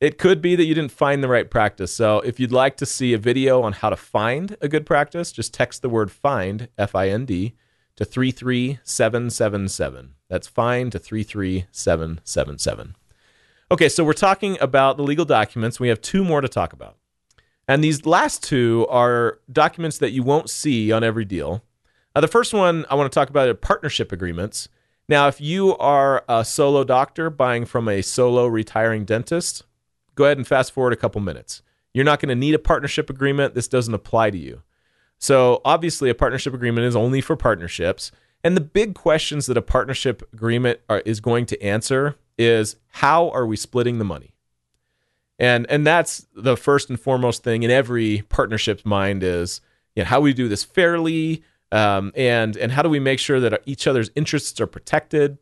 it 0.00 0.18
could 0.18 0.42
be 0.42 0.56
that 0.56 0.64
you 0.64 0.74
didn't 0.74 0.92
find 0.92 1.22
the 1.22 1.28
right 1.28 1.50
practice. 1.50 1.92
So 1.92 2.20
if 2.20 2.38
you'd 2.38 2.52
like 2.52 2.76
to 2.78 2.86
see 2.86 3.14
a 3.14 3.18
video 3.18 3.62
on 3.62 3.72
how 3.72 3.90
to 3.90 3.96
find 3.96 4.56
a 4.60 4.68
good 4.68 4.84
practice, 4.84 5.32
just 5.32 5.54
text 5.54 5.82
the 5.82 5.88
word 5.88 6.10
find, 6.10 6.68
F 6.76 6.94
I 6.94 7.08
N 7.08 7.24
D, 7.24 7.54
to 7.96 8.04
33777. 8.04 10.14
That's 10.28 10.46
find 10.46 10.92
to 10.92 10.98
33777. 10.98 12.96
Okay, 13.70 13.88
so 13.88 14.04
we're 14.04 14.12
talking 14.12 14.58
about 14.60 14.96
the 14.96 15.02
legal 15.02 15.24
documents. 15.24 15.80
We 15.80 15.88
have 15.88 16.00
two 16.00 16.24
more 16.24 16.40
to 16.40 16.48
talk 16.48 16.72
about. 16.72 16.96
And 17.66 17.82
these 17.82 18.06
last 18.06 18.44
two 18.44 18.86
are 18.88 19.40
documents 19.50 19.98
that 19.98 20.12
you 20.12 20.22
won't 20.22 20.50
see 20.50 20.92
on 20.92 21.02
every 21.02 21.24
deal. 21.24 21.64
Uh, 22.16 22.20
the 22.22 22.28
first 22.28 22.54
one 22.54 22.86
I 22.88 22.94
want 22.94 23.12
to 23.12 23.14
talk 23.14 23.28
about 23.28 23.46
are 23.46 23.52
partnership 23.52 24.10
agreements. 24.10 24.70
Now, 25.06 25.28
if 25.28 25.38
you 25.38 25.76
are 25.76 26.24
a 26.26 26.46
solo 26.46 26.82
doctor 26.82 27.28
buying 27.28 27.66
from 27.66 27.88
a 27.88 28.00
solo 28.00 28.46
retiring 28.46 29.04
dentist, 29.04 29.64
go 30.14 30.24
ahead 30.24 30.38
and 30.38 30.46
fast 30.46 30.72
forward 30.72 30.94
a 30.94 30.96
couple 30.96 31.20
minutes. 31.20 31.60
You're 31.92 32.06
not 32.06 32.18
going 32.18 32.30
to 32.30 32.34
need 32.34 32.54
a 32.54 32.58
partnership 32.58 33.10
agreement. 33.10 33.54
This 33.54 33.68
doesn't 33.68 33.92
apply 33.92 34.30
to 34.30 34.38
you. 34.38 34.62
So, 35.18 35.60
obviously, 35.62 36.08
a 36.08 36.14
partnership 36.14 36.54
agreement 36.54 36.86
is 36.86 36.96
only 36.96 37.20
for 37.20 37.36
partnerships. 37.36 38.10
And 38.42 38.56
the 38.56 38.62
big 38.62 38.94
questions 38.94 39.44
that 39.46 39.58
a 39.58 39.62
partnership 39.62 40.26
agreement 40.32 40.80
are, 40.88 41.00
is 41.00 41.20
going 41.20 41.44
to 41.46 41.62
answer 41.62 42.16
is 42.38 42.76
how 42.92 43.28
are 43.28 43.44
we 43.44 43.56
splitting 43.56 43.98
the 43.98 44.04
money? 44.04 44.34
And 45.38 45.66
and 45.68 45.86
that's 45.86 46.26
the 46.34 46.56
first 46.56 46.88
and 46.88 46.98
foremost 46.98 47.44
thing 47.44 47.62
in 47.62 47.70
every 47.70 48.22
partnership's 48.30 48.86
mind 48.86 49.22
is 49.22 49.60
you 49.94 50.02
know, 50.02 50.06
how 50.08 50.20
we 50.20 50.32
do 50.32 50.48
this 50.48 50.64
fairly, 50.64 51.42
um, 51.72 52.12
and 52.14 52.56
and 52.56 52.72
how 52.72 52.82
do 52.82 52.88
we 52.88 53.00
make 53.00 53.18
sure 53.18 53.40
that 53.40 53.62
each 53.66 53.86
other's 53.86 54.10
interests 54.14 54.60
are 54.60 54.66
protected. 54.66 55.38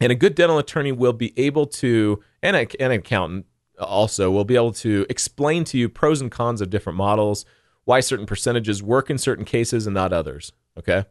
And 0.00 0.10
a 0.10 0.16
good 0.16 0.34
dental 0.34 0.58
attorney 0.58 0.90
will 0.90 1.12
be 1.12 1.32
able 1.36 1.66
to, 1.66 2.20
and, 2.42 2.56
a, 2.56 2.82
an 2.82 2.90
accountant 2.90 3.46
also 3.78 4.32
will 4.32 4.44
be 4.44 4.56
able 4.56 4.72
to 4.72 5.06
explain 5.08 5.62
to 5.64 5.78
you 5.78 5.88
pros 5.88 6.20
and 6.20 6.30
cons 6.30 6.60
of 6.60 6.70
different 6.70 6.96
models, 6.96 7.44
why 7.84 8.00
certain 8.00 8.26
percentages 8.26 8.82
work 8.82 9.10
in 9.10 9.18
certain 9.18 9.44
cases 9.44 9.86
and 9.86 9.94
not 9.94 10.12
others. 10.12 10.52
Okay. 10.76 11.04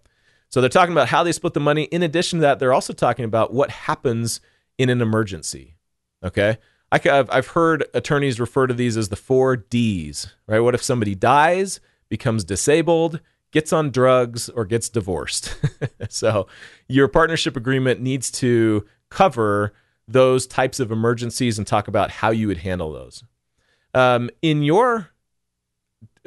So 0.50 0.60
they're 0.60 0.70
talking 0.70 0.92
about 0.92 1.08
how 1.08 1.24
they 1.24 1.32
split 1.32 1.54
the 1.54 1.62
money. 1.62 1.84
In 1.84 2.04
addition 2.04 2.40
to 2.40 2.42
that, 2.42 2.60
they're 2.60 2.74
also 2.74 2.92
talking 2.92 3.24
about 3.24 3.54
what 3.54 3.70
happens 3.70 4.42
in 4.78 4.90
an 4.90 5.02
emergency. 5.02 5.78
Okay. 6.22 6.58
I've 6.92 7.48
heard 7.48 7.86
attorneys 7.94 8.42
refer 8.42 8.68
to 8.68 8.74
these 8.74 8.98
as 8.98 9.08
the 9.08 9.16
four 9.16 9.56
D's, 9.56 10.34
right? 10.48 10.60
What 10.60 10.76
if 10.76 10.84
somebody 10.84 11.16
dies, 11.16 11.80
becomes 12.10 12.44
disabled, 12.44 13.22
gets 13.52 13.72
on 13.74 13.92
drugs, 13.92 14.50
or 14.50 14.66
gets 14.66 14.90
divorced? 14.90 15.56
so 16.10 16.48
your 16.88 17.08
partnership 17.08 17.56
agreement 17.56 18.02
needs 18.02 18.32
to 18.32 18.86
cover 19.10 19.74
those 20.08 20.48
types 20.48 20.80
of 20.80 20.92
emergencies 20.92 21.58
and 21.58 21.68
talk 21.68 21.88
about 21.88 22.12
how 22.12 22.32
you 22.32 22.48
would 22.48 22.58
handle 22.58 22.92
those. 22.92 23.24
Um, 23.94 24.30
in 24.42 24.64
your 24.64 25.10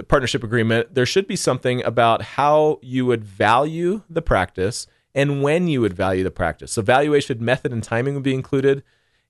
partnership 0.09 0.43
agreement, 0.43 0.95
there 0.95 1.07
should 1.07 1.27
be 1.27 1.37
something 1.37 1.83
about 1.85 2.23
how 2.23 2.79
you 2.83 3.07
would 3.07 3.25
value 3.25 4.03
the 4.09 4.23
practice 4.23 4.87
and 5.15 5.43
when 5.43 5.69
you 5.69 5.81
would 5.81 5.95
value 5.95 6.25
the 6.25 6.31
practice. 6.31 6.73
So, 6.73 6.83
valuation 6.83 7.45
method 7.45 7.73
and 7.73 7.83
timing 7.83 8.15
would 8.15 8.23
be 8.23 8.35
included 8.35 8.83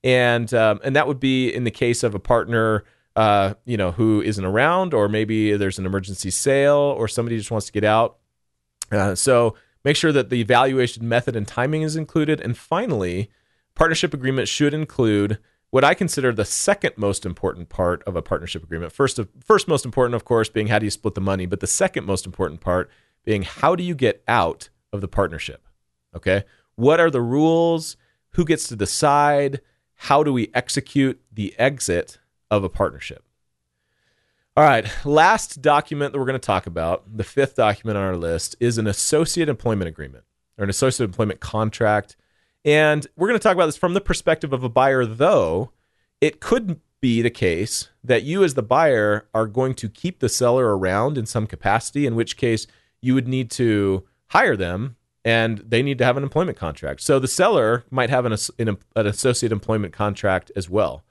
and 0.05 0.53
um, 0.53 0.81
and 0.85 0.95
that 0.95 1.09
would 1.09 1.19
be 1.19 1.53
in 1.53 1.65
the 1.65 1.71
case 1.71 2.03
of 2.05 2.15
a 2.15 2.21
partner 2.21 2.85
uh, 3.17 3.55
you 3.65 3.77
know 3.77 3.93
who 3.93 4.21
isn't 4.23 4.45
around 4.45 4.95
or 4.95 5.09
maybe 5.09 5.57
there's 5.57 5.79
an 5.79 5.87
emergency 5.87 6.31
sale 6.31 6.95
or 6.99 7.09
somebody 7.09 7.37
just 7.37 7.51
wants 7.51 7.67
to 7.67 7.73
get 7.73 7.85
out 7.85 8.19
uh, 8.91 9.15
so 9.15 9.55
make 9.85 9.97
sure 9.97 10.13
that 10.13 10.31
the 10.31 10.41
evaluation 10.41 11.09
method 11.09 11.37
and 11.37 11.47
timing 11.47 11.83
is 11.83 11.97
included 11.97 12.41
and 12.41 12.57
finally 12.57 13.31
partnership 13.75 14.15
agreement 14.15 14.49
should 14.49 14.75
include 14.75 15.39
what 15.71 15.85
I 15.85 15.95
consider 15.95 16.33
the 16.33 16.45
second 16.45 16.93
most 16.97 17.27
important 17.27 17.69
part 17.69 18.05
of 18.05 18.15
a 18.15 18.23
partnership 18.23 18.63
agreement. 18.63 18.93
First, 18.93 19.19
of, 19.19 19.29
first 19.45 19.67
most 19.67 19.85
important, 19.85 20.15
of 20.15 20.25
course, 20.25 20.49
being 20.49 20.69
how 20.69 20.79
do 20.79 20.87
you 20.87 20.91
split 20.91 21.17
the 21.17 21.21
money, 21.21 21.47
but 21.47 21.59
the 21.59 21.67
second 21.67 22.05
most 22.05 22.27
important 22.27 22.61
part 22.61 22.89
being 23.25 23.43
how 23.43 23.75
do 23.75 23.83
you 23.83 23.97
get 23.97 24.23
out 24.29 24.69
of 24.93 25.01
the 25.01 25.09
partnership? 25.09 25.67
Okay, 26.15 26.45
what 26.77 27.01
are 27.01 27.11
the 27.11 27.21
rules? 27.21 27.97
Who 28.35 28.45
gets 28.45 28.69
to 28.69 28.77
decide? 28.77 29.61
how 29.95 30.23
do 30.23 30.33
we 30.33 30.51
execute 30.55 31.21
the 31.33 31.55
exit 31.59 32.19
of 32.51 32.65
a 32.65 32.69
partnership? 32.69 33.25
All 34.57 34.65
right, 34.65 34.87
last 35.05 35.63
document 35.63 36.13
that 36.13 36.19
we're 36.19 36.27
going 36.27 36.39
to 36.41 36.47
talk 36.47 36.67
about, 36.67 37.17
the 37.17 37.25
fifth 37.25 37.57
document 37.57 37.99
on 37.99 38.05
our 38.05 38.17
list, 38.17 38.55
is 38.61 38.79
an 38.79 38.87
associate 38.87 39.49
employment 39.49 39.89
agreement 39.89 40.25
or 40.57 40.65
an 40.65 40.71
associate 40.71 41.07
employment 41.07 41.41
contract. 41.41 42.17
And 42.65 43.07
we're 43.17 43.27
going 43.27 43.39
to 43.39 43.43
talk 43.43 43.55
about 43.55 43.67
this 43.67 43.77
from 43.77 43.95
the 43.95 44.01
perspective 44.01 44.53
of 44.53 44.63
a 44.63 44.69
buyer, 44.69 45.05
though 45.05 45.73
it 46.21 46.41
could 46.41 46.81
be 47.01 47.21
the 47.21 47.31
case 47.31 47.89
that 48.03 48.23
you, 48.23 48.45
as 48.45 48.55
the 48.55 48.63
buyer, 48.63 49.27
are 49.35 49.47
going 49.47 49.75
to 49.75 49.89
keep 49.89 50.21
the 50.21 50.29
seller 50.29 50.79
around 50.79 51.19
in 51.19 51.27
some 51.27 51.47
capacity, 51.47 52.07
in 52.07 52.15
which 52.15 52.37
case 52.37 52.67
you 53.01 53.13
would 53.15 53.29
need 53.29 53.51
to 53.51 54.05
hire 54.29 54.57
them 54.57 54.97
and 55.25 55.59
they 55.59 55.83
need 55.83 55.99
to 55.99 56.05
have 56.05 56.17
an 56.17 56.23
employment 56.23 56.57
contract. 56.57 57.01
So 57.01 57.19
the 57.19 57.29
seller 57.29 57.85
might 57.91 58.11
have 58.11 58.25
an, 58.25 58.37
an, 58.59 58.79
an 58.95 59.07
associate 59.07 59.53
employment 59.53 59.93
contract 59.93 60.53
as 60.55 60.71
well. 60.71 61.03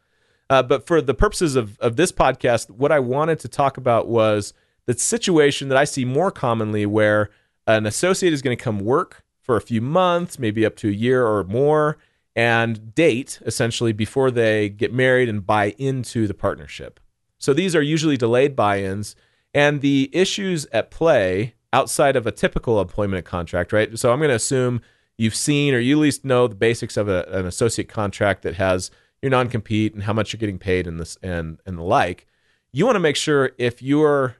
Uh, 0.53 0.61
but 0.61 0.85
for 0.85 1.01
the 1.01 1.15
purposes 1.15 1.55
of, 1.55 1.79
of 1.79 1.95
this 1.95 2.11
podcast, 2.11 2.69
what 2.69 2.91
I 2.91 2.99
wanted 2.99 3.39
to 3.39 3.47
talk 3.47 3.77
about 3.77 4.07
was 4.07 4.53
the 4.85 4.93
situation 4.93 5.67
that 5.69 5.79
I 5.79 5.83
see 5.83 6.05
more 6.05 6.29
commonly 6.29 6.85
where 6.85 7.31
an 7.65 7.87
associate 7.87 8.33
is 8.33 8.43
going 8.43 8.55
to 8.55 8.63
come 8.63 8.77
work 8.77 9.23
for 9.41 9.57
a 9.57 9.61
few 9.61 9.81
months, 9.81 10.37
maybe 10.37 10.63
up 10.63 10.75
to 10.75 10.89
a 10.89 10.91
year 10.91 11.25
or 11.25 11.43
more, 11.43 11.97
and 12.35 12.93
date 12.93 13.39
essentially 13.47 13.93
before 13.93 14.29
they 14.29 14.69
get 14.69 14.93
married 14.93 15.27
and 15.27 15.43
buy 15.43 15.73
into 15.79 16.27
the 16.27 16.35
partnership. 16.35 16.99
So 17.39 17.51
these 17.55 17.75
are 17.75 17.81
usually 17.81 18.15
delayed 18.15 18.55
buy 18.55 18.83
ins. 18.83 19.15
And 19.55 19.81
the 19.81 20.11
issues 20.13 20.67
at 20.71 20.91
play 20.91 21.55
outside 21.73 22.15
of 22.15 22.27
a 22.27 22.31
typical 22.31 22.79
employment 22.79 23.25
contract, 23.25 23.73
right? 23.73 23.97
So 23.97 24.13
I'm 24.13 24.19
going 24.19 24.29
to 24.29 24.35
assume 24.35 24.81
you've 25.17 25.33
seen 25.33 25.73
or 25.73 25.79
you 25.79 25.97
at 25.97 26.01
least 26.01 26.23
know 26.23 26.47
the 26.47 26.53
basics 26.53 26.95
of 26.95 27.09
a, 27.09 27.23
an 27.29 27.47
associate 27.47 27.89
contract 27.89 28.43
that 28.43 28.57
has 28.57 28.91
your 29.23 29.29
non-compete 29.29 29.93
and 29.93 30.03
how 30.03 30.13
much 30.13 30.33
you're 30.33 30.39
getting 30.39 30.59
paid 30.59 30.85
and 30.85 30.99
this 30.99 31.17
and 31.23 31.57
and 31.65 31.77
the 31.77 31.83
like. 31.83 32.27
You 32.71 32.85
want 32.85 32.97
to 32.97 32.99
make 32.99 33.15
sure 33.15 33.51
if 33.57 33.81
you're 33.81 34.35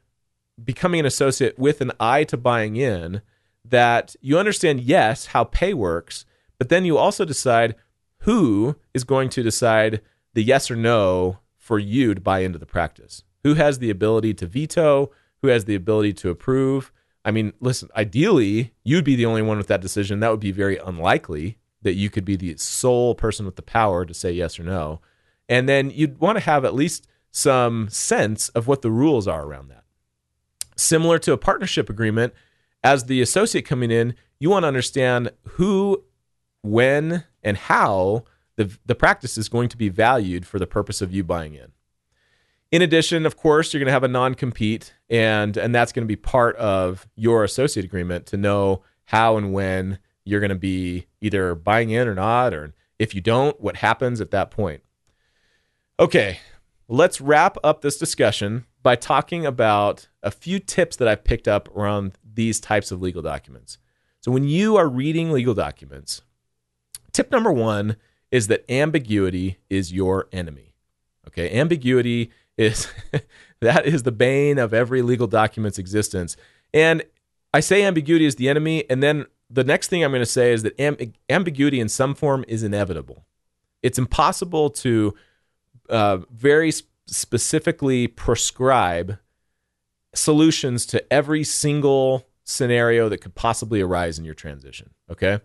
becoming 0.63 1.00
an 1.00 1.06
associate 1.06 1.58
with 1.58 1.82
an 1.82 1.92
eye 2.00 2.25
to 2.25 2.38
buying 2.38 2.75
in 2.75 3.22
that 3.66 4.16
you 4.22 4.38
understand 4.38 4.82
yes 4.82 5.28
how 5.28 5.46
pay 5.46 5.74
works, 5.74 6.25
but 6.60 6.70
then 6.70 6.84
you 6.84 6.98
also 6.98 7.24
decide 7.25 7.75
who 8.20 8.75
is 8.94 9.04
going 9.04 9.30
to 9.30 9.42
decide 9.42 10.02
the 10.34 10.44
yes 10.44 10.70
or 10.70 10.75
no 10.75 11.40
for 11.58 11.80
you 11.80 12.13
to 12.13 12.22
buy 12.22 12.40
into 12.40 12.60
the 12.60 12.66
practice. 12.66 13.24
Who 13.44 13.54
has 13.54 13.80
the 13.80 13.90
ability 13.90 14.34
to 14.36 14.48
veto, 14.48 15.12
who 15.42 15.48
has 15.48 15.66
the 15.66 15.75
ability 15.75 16.13
to 16.13 16.30
approve, 16.30 16.92
I 17.25 17.32
mean, 17.32 17.54
listen, 17.62 17.90
ideally, 17.96 18.74
you'd 18.84 19.06
be 19.06 19.16
the 19.16 19.25
only 19.25 19.42
one 19.42 19.58
with 19.58 19.68
that 19.68 19.82
decision. 19.82 20.20
That 20.20 20.32
would 20.32 20.42
be 20.42 20.52
very 20.52 20.78
unlikely 20.78 21.58
that 21.84 21.94
you 21.94 22.10
could 22.10 22.25
be 22.25 22.36
the 22.36 22.58
sole 22.58 23.16
person 23.16 23.46
with 23.46 23.56
the 23.56 23.62
power 23.62 24.06
to 24.06 24.13
say 24.13 24.32
yes 24.32 24.60
or 24.60 24.63
no. 24.63 25.00
And 25.48 25.70
then 25.70 25.90
you'd 25.92 26.20
want 26.20 26.38
to 26.38 26.44
have 26.44 26.66
at 26.66 26.74
least 26.74 27.08
some 27.32 27.90
sense 27.90 28.50
of 28.50 28.68
what 28.68 28.82
the 28.82 28.92
rules 28.92 29.28
are 29.28 29.44
around 29.44 29.70
that. 29.70 29.84
Similar 30.75 31.20
to 31.20 31.34
a 31.34 31.38
partnership 31.38 31.90
agreement, 31.90 32.34
as 32.84 33.06
the 33.06 33.22
associate 33.22 33.63
coming 33.66 33.92
in, 33.92 34.16
you 34.40 34.50
want 34.50 34.63
to 34.63 34.68
understand 34.68 35.32
who, 35.44 36.04
when, 36.62 37.24
and 37.44 37.58
how 37.58 38.24
the, 38.56 38.78
the 38.86 38.96
practice 38.96 39.38
is 39.38 39.50
going 39.50 39.70
to 39.70 39.78
be 39.78 39.90
valued 39.90 40.46
for 40.46 40.60
the 40.60 40.68
purpose 40.68 41.02
of 41.02 41.13
you 41.13 41.24
buying 41.24 41.56
in. 41.56 41.72
In 42.72 42.82
addition, 42.82 43.25
of 43.25 43.38
course, 43.38 43.74
you're 43.74 43.80
going 43.80 43.88
to 43.88 43.94
have 43.94 44.04
a 44.04 44.08
non-compete, 44.08 44.96
and 45.08 45.56
and 45.58 45.75
that's 45.75 45.92
going 45.92 46.06
to 46.06 46.12
be 46.12 46.16
part 46.16 46.56
of 46.56 47.08
your 47.16 47.44
associate 47.44 47.86
agreement 47.86 48.25
to 48.28 48.38
know 48.38 48.82
how 49.06 49.38
and 49.38 49.54
when 49.54 50.00
you're 50.25 50.39
going 50.39 50.50
to 50.50 50.56
be 50.56 51.08
either 51.22 51.56
buying 51.56 51.89
in 51.89 52.08
or 52.08 52.15
not, 52.15 52.53
or 52.53 52.74
if 53.00 53.13
you 53.13 53.22
don't, 53.22 53.60
what 53.60 53.77
happens 53.77 54.22
at 54.22 54.32
that 54.32 54.51
point. 54.51 54.82
Okay, 56.00 56.39
let's 56.88 57.22
wrap 57.22 57.58
up 57.63 57.82
this 57.82 57.98
discussion 57.98 58.65
by 58.82 58.96
talking 58.96 59.46
about 59.46 60.08
a 60.22 60.32
few 60.32 60.60
tips 60.60 60.96
that 60.98 61.08
I've 61.08 61.24
picked 61.24 61.48
up 61.48 61.75
around 61.75 62.18
these 62.34 62.60
types 62.60 62.92
of 62.92 63.01
legal 63.01 63.22
documents. 63.22 63.77
So 64.22 64.32
when 64.32 64.44
you 64.44 64.75
are 64.77 64.88
reading 64.88 65.32
legal 65.32 65.53
documents, 65.53 66.22
tip 67.12 67.32
number 67.32 67.51
one 67.51 67.98
is 68.32 68.48
that 68.48 68.70
ambiguity 68.70 69.60
is 69.70 69.94
your 69.94 70.27
enemy. 70.32 70.74
Okay, 71.27 71.58
ambiguity 71.58 72.32
is 72.58 72.88
that 73.62 73.86
is 73.86 74.03
the 74.03 74.12
bane 74.12 74.58
of 74.58 74.74
every 74.74 75.01
legal 75.01 75.27
document's 75.27 75.77
existence. 75.77 76.36
And 76.74 77.03
I 77.53 77.60
say 77.60 77.84
ambiguity 77.84 78.25
is 78.25 78.36
the 78.36 78.50
enemy, 78.50 78.89
and 78.89 79.03
then 79.03 79.25
the 79.54 79.64
next 79.64 79.88
thing 79.88 80.04
I'm 80.04 80.12
going 80.12 80.22
to 80.22 80.26
say 80.26 80.52
is 80.52 80.64
that 80.64 80.78
amb- 80.78 81.14
ambiguity 81.30 81.80
in 81.80 81.90
some 81.90 82.16
form 82.16 82.44
is 82.48 82.64
inevitable. 82.64 83.26
It's 83.82 83.98
impossible 83.98 84.70
to 84.72 85.14
uh, 85.90 86.18
very 86.32 86.72
sp- 86.74 86.90
specifically 87.06 88.08
prescribe 88.08 89.20
solutions 90.16 90.86
to 90.88 91.14
every 91.14 91.44
single 91.44 92.28
scenario 92.44 93.10
that 93.10 93.20
could 93.20 93.36
possibly 93.36 93.82
arise 93.82 94.18
in 94.18 94.26
your 94.26 94.34
transition. 94.34 94.92
Okay. 95.10 95.40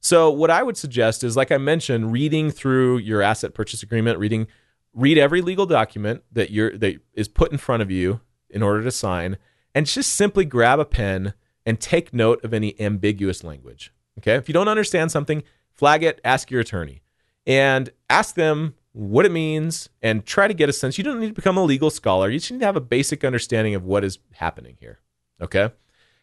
So 0.00 0.30
what 0.30 0.50
I 0.50 0.62
would 0.62 0.76
suggest 0.76 1.22
is, 1.22 1.36
like 1.36 1.52
I 1.52 1.58
mentioned, 1.58 2.12
reading 2.12 2.50
through 2.50 2.98
your 2.98 3.22
asset 3.22 3.54
purchase 3.54 3.82
agreement, 3.82 4.18
reading 4.18 4.48
read 4.94 5.16
every 5.16 5.40
legal 5.40 5.66
document 5.66 6.22
that 6.32 6.50
you're 6.50 6.76
that 6.78 7.00
is 7.14 7.28
put 7.28 7.52
in 7.52 7.58
front 7.58 7.82
of 7.82 7.90
you 7.90 8.20
in 8.50 8.62
order 8.62 8.82
to 8.82 8.90
sign 8.90 9.38
and 9.74 9.86
just 9.86 10.12
simply 10.12 10.44
grab 10.44 10.78
a 10.78 10.84
pen 10.84 11.34
and 11.64 11.80
take 11.80 12.12
note 12.12 12.42
of 12.44 12.52
any 12.52 12.78
ambiguous 12.80 13.44
language 13.44 13.92
okay? 14.18 14.34
If 14.34 14.48
you 14.48 14.52
don't 14.52 14.68
understand 14.68 15.10
something 15.10 15.42
flag 15.70 16.02
it 16.02 16.20
ask 16.24 16.50
your 16.50 16.60
attorney 16.60 17.02
and 17.46 17.90
ask 18.10 18.34
them 18.34 18.74
what 18.92 19.24
it 19.24 19.32
means 19.32 19.88
and 20.02 20.24
try 20.26 20.46
to 20.46 20.52
get 20.52 20.68
a 20.68 20.72
sense. 20.72 20.98
You 20.98 21.04
don't 21.04 21.18
need 21.18 21.28
to 21.28 21.32
become 21.32 21.56
a 21.56 21.64
legal 21.64 21.88
scholar. 21.88 22.28
You 22.28 22.38
just 22.38 22.52
need 22.52 22.60
to 22.60 22.66
have 22.66 22.76
a 22.76 22.80
basic 22.80 23.24
understanding 23.24 23.74
of 23.74 23.84
what 23.84 24.04
is 24.04 24.18
happening 24.32 24.76
here 24.80 25.00
okay? 25.40 25.70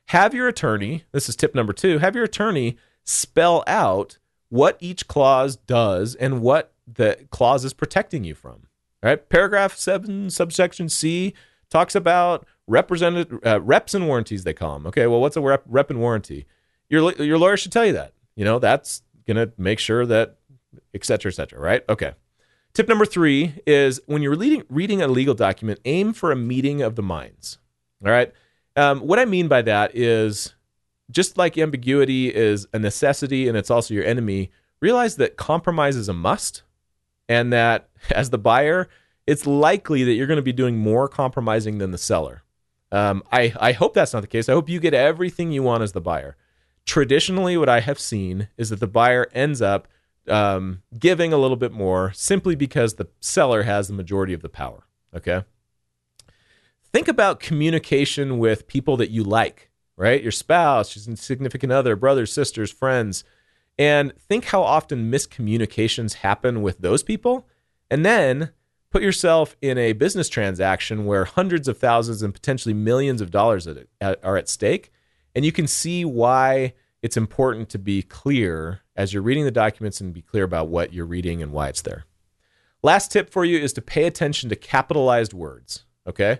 Have 0.07 0.33
your 0.33 0.47
attorney 0.47 1.05
this 1.11 1.29
is 1.29 1.35
tip 1.35 1.55
number 1.55 1.73
2 1.73 1.99
have 1.99 2.15
your 2.15 2.23
attorney 2.23 2.77
spell 3.03 3.63
out 3.67 4.17
what 4.49 4.77
each 4.79 5.07
clause 5.07 5.55
does 5.55 6.15
and 6.15 6.41
what 6.41 6.73
the 6.91 7.27
clause 7.29 7.63
is 7.63 7.73
protecting 7.73 8.23
you 8.23 8.35
from. 8.35 8.67
All 9.01 9.09
right, 9.09 9.29
paragraph 9.29 9.77
seven, 9.77 10.29
subsection 10.29 10.89
C 10.89 11.33
talks 11.69 11.95
about 11.95 12.45
represented 12.69 13.45
uh, 13.45 13.59
reps 13.61 13.93
and 13.93 14.07
warranties. 14.07 14.43
They 14.43 14.53
call 14.53 14.73
them. 14.73 14.87
Okay, 14.87 15.07
well, 15.07 15.19
what's 15.19 15.35
a 15.35 15.41
rep, 15.41 15.63
rep 15.67 15.89
and 15.89 15.99
warranty? 15.99 16.45
Your 16.89 17.11
your 17.13 17.37
lawyer 17.37 17.57
should 17.57 17.71
tell 17.71 17.85
you 17.85 17.93
that. 17.93 18.13
You 18.35 18.45
know, 18.45 18.59
that's 18.59 19.01
gonna 19.27 19.51
make 19.57 19.79
sure 19.79 20.05
that, 20.05 20.37
et 20.93 21.03
cetera, 21.03 21.31
et 21.31 21.35
cetera. 21.35 21.59
Right? 21.59 21.83
Okay. 21.89 22.13
Tip 22.73 22.87
number 22.87 23.05
three 23.05 23.55
is 23.65 23.99
when 24.05 24.21
you're 24.21 24.35
reading 24.35 24.63
reading 24.69 25.01
a 25.01 25.07
legal 25.07 25.33
document, 25.33 25.79
aim 25.85 26.13
for 26.13 26.31
a 26.31 26.35
meeting 26.35 26.81
of 26.81 26.95
the 26.95 27.03
minds. 27.03 27.57
All 28.05 28.11
right. 28.11 28.31
Um, 28.75 29.01
what 29.01 29.19
I 29.19 29.25
mean 29.25 29.47
by 29.47 29.61
that 29.63 29.95
is 29.95 30.53
just 31.11 31.37
like 31.37 31.57
ambiguity 31.57 32.33
is 32.33 32.67
a 32.73 32.79
necessity 32.79 33.47
and 33.47 33.57
it's 33.57 33.71
also 33.71 33.93
your 33.93 34.05
enemy, 34.05 34.51
realize 34.79 35.15
that 35.15 35.37
compromise 35.37 35.95
is 35.95 36.07
a 36.07 36.13
must 36.13 36.63
and 37.27 37.51
that 37.51 37.89
as 38.11 38.29
the 38.29 38.37
buyer, 38.37 38.87
it's 39.27 39.45
likely 39.45 40.03
that 40.03 40.13
you're 40.13 40.27
going 40.27 40.37
to 40.37 40.43
be 40.43 40.53
doing 40.53 40.77
more 40.77 41.07
compromising 41.07 41.79
than 41.79 41.91
the 41.91 41.97
seller. 41.97 42.43
Um, 42.91 43.23
I, 43.31 43.53
I 43.59 43.71
hope 43.71 43.93
that's 43.93 44.13
not 44.13 44.21
the 44.21 44.27
case. 44.27 44.49
I 44.49 44.53
hope 44.53 44.69
you 44.69 44.79
get 44.79 44.93
everything 44.93 45.51
you 45.51 45.63
want 45.63 45.83
as 45.83 45.91
the 45.91 46.01
buyer. 46.01 46.35
Traditionally, 46.85 47.55
what 47.55 47.69
I 47.69 47.81
have 47.81 47.99
seen 47.99 48.49
is 48.57 48.69
that 48.69 48.79
the 48.79 48.87
buyer 48.87 49.27
ends 49.33 49.61
up 49.61 49.87
um, 50.27 50.81
giving 50.97 51.33
a 51.33 51.37
little 51.37 51.57
bit 51.57 51.71
more 51.71 52.11
simply 52.13 52.55
because 52.55 52.95
the 52.95 53.07
seller 53.19 53.63
has 53.63 53.87
the 53.87 53.93
majority 53.93 54.33
of 54.33 54.41
the 54.41 54.49
power. 54.49 54.87
Okay. 55.15 55.43
Think 56.91 57.07
about 57.07 57.39
communication 57.39 58.39
with 58.39 58.67
people 58.67 58.97
that 58.97 59.11
you 59.11 59.23
like, 59.23 59.69
right? 59.95 60.21
Your 60.21 60.31
spouse, 60.31 60.95
your 60.95 61.15
significant 61.15 61.71
other, 61.71 61.95
brothers, 61.95 62.33
sisters, 62.33 62.71
friends. 62.71 63.23
And 63.77 64.13
think 64.17 64.45
how 64.45 64.63
often 64.63 65.11
miscommunications 65.11 66.15
happen 66.15 66.61
with 66.61 66.79
those 66.79 67.03
people. 67.03 67.47
And 67.89 68.05
then 68.05 68.51
put 68.91 69.01
yourself 69.01 69.55
in 69.61 69.77
a 69.77 69.93
business 69.93 70.29
transaction 70.29 71.05
where 71.05 71.25
hundreds 71.25 71.67
of 71.67 71.77
thousands 71.77 72.21
and 72.21 72.33
potentially 72.33 72.73
millions 72.73 73.21
of 73.21 73.31
dollars 73.31 73.67
are 73.67 74.37
at 74.37 74.49
stake. 74.49 74.91
And 75.35 75.45
you 75.45 75.51
can 75.51 75.67
see 75.67 76.03
why 76.03 76.73
it's 77.01 77.17
important 77.17 77.69
to 77.69 77.79
be 77.79 78.01
clear 78.01 78.81
as 78.95 79.13
you're 79.13 79.23
reading 79.23 79.45
the 79.45 79.51
documents 79.51 80.01
and 80.01 80.13
be 80.13 80.21
clear 80.21 80.43
about 80.43 80.67
what 80.67 80.91
you're 80.91 81.05
reading 81.05 81.41
and 81.41 81.51
why 81.51 81.69
it's 81.69 81.81
there. 81.81 82.05
Last 82.81 83.11
tip 83.11 83.29
for 83.29 83.45
you 83.45 83.59
is 83.59 83.73
to 83.73 83.81
pay 83.81 84.05
attention 84.05 84.49
to 84.49 84.55
capitalized 84.55 85.33
words. 85.33 85.85
Okay. 86.07 86.39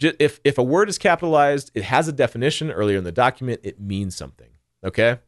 If, 0.00 0.40
if 0.44 0.58
a 0.58 0.62
word 0.62 0.88
is 0.88 0.96
capitalized, 0.96 1.70
it 1.74 1.84
has 1.84 2.08
a 2.08 2.12
definition 2.12 2.70
earlier 2.70 2.98
in 2.98 3.04
the 3.04 3.12
document, 3.12 3.60
it 3.62 3.80
means 3.80 4.16
something. 4.16 4.50
Okay 4.84 5.18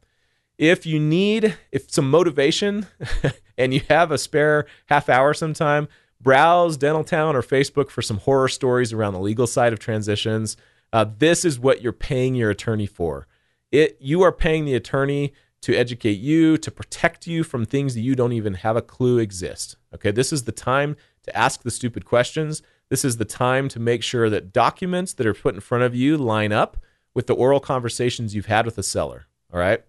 if 0.61 0.85
you 0.85 0.99
need 0.99 1.57
if 1.71 1.89
some 1.91 2.09
motivation 2.09 2.85
and 3.57 3.73
you 3.73 3.81
have 3.89 4.11
a 4.11 4.17
spare 4.17 4.67
half 4.85 5.09
hour 5.09 5.33
sometime, 5.33 5.87
browse 6.21 6.77
Dentaltown 6.77 7.33
or 7.33 7.41
Facebook 7.41 7.89
for 7.89 8.01
some 8.01 8.17
horror 8.17 8.47
stories 8.47 8.93
around 8.93 9.13
the 9.13 9.19
legal 9.19 9.47
side 9.47 9.73
of 9.73 9.79
transitions. 9.79 10.57
Uh, 10.93 11.05
this 11.17 11.45
is 11.45 11.59
what 11.59 11.81
you're 11.81 11.93
paying 11.93 12.35
your 12.35 12.49
attorney 12.49 12.85
for. 12.85 13.27
It 13.71 13.97
you 13.99 14.21
are 14.21 14.31
paying 14.31 14.65
the 14.65 14.75
attorney 14.75 15.33
to 15.61 15.75
educate 15.75 16.19
you, 16.19 16.57
to 16.57 16.71
protect 16.71 17.27
you 17.27 17.43
from 17.43 17.65
things 17.65 17.93
that 17.93 18.01
you 18.01 18.15
don't 18.15 18.33
even 18.33 18.55
have 18.55 18.75
a 18.75 18.81
clue 18.81 19.19
exist. 19.19 19.77
Okay, 19.93 20.11
this 20.11 20.33
is 20.33 20.43
the 20.43 20.51
time 20.51 20.95
to 21.23 21.37
ask 21.37 21.61
the 21.61 21.71
stupid 21.71 22.03
questions. 22.03 22.61
This 22.89 23.05
is 23.05 23.17
the 23.17 23.25
time 23.25 23.69
to 23.69 23.79
make 23.79 24.03
sure 24.03 24.29
that 24.29 24.51
documents 24.51 25.13
that 25.13 25.27
are 25.27 25.33
put 25.33 25.55
in 25.55 25.61
front 25.61 25.83
of 25.83 25.95
you 25.95 26.17
line 26.17 26.51
up 26.51 26.77
with 27.13 27.27
the 27.27 27.35
oral 27.35 27.59
conversations 27.59 28.33
you've 28.33 28.47
had 28.47 28.65
with 28.65 28.75
the 28.75 28.83
seller. 28.83 29.27
All 29.53 29.59
right. 29.59 29.83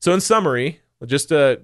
So, 0.00 0.12
in 0.12 0.20
summary, 0.20 0.80
just 1.06 1.28
to 1.28 1.60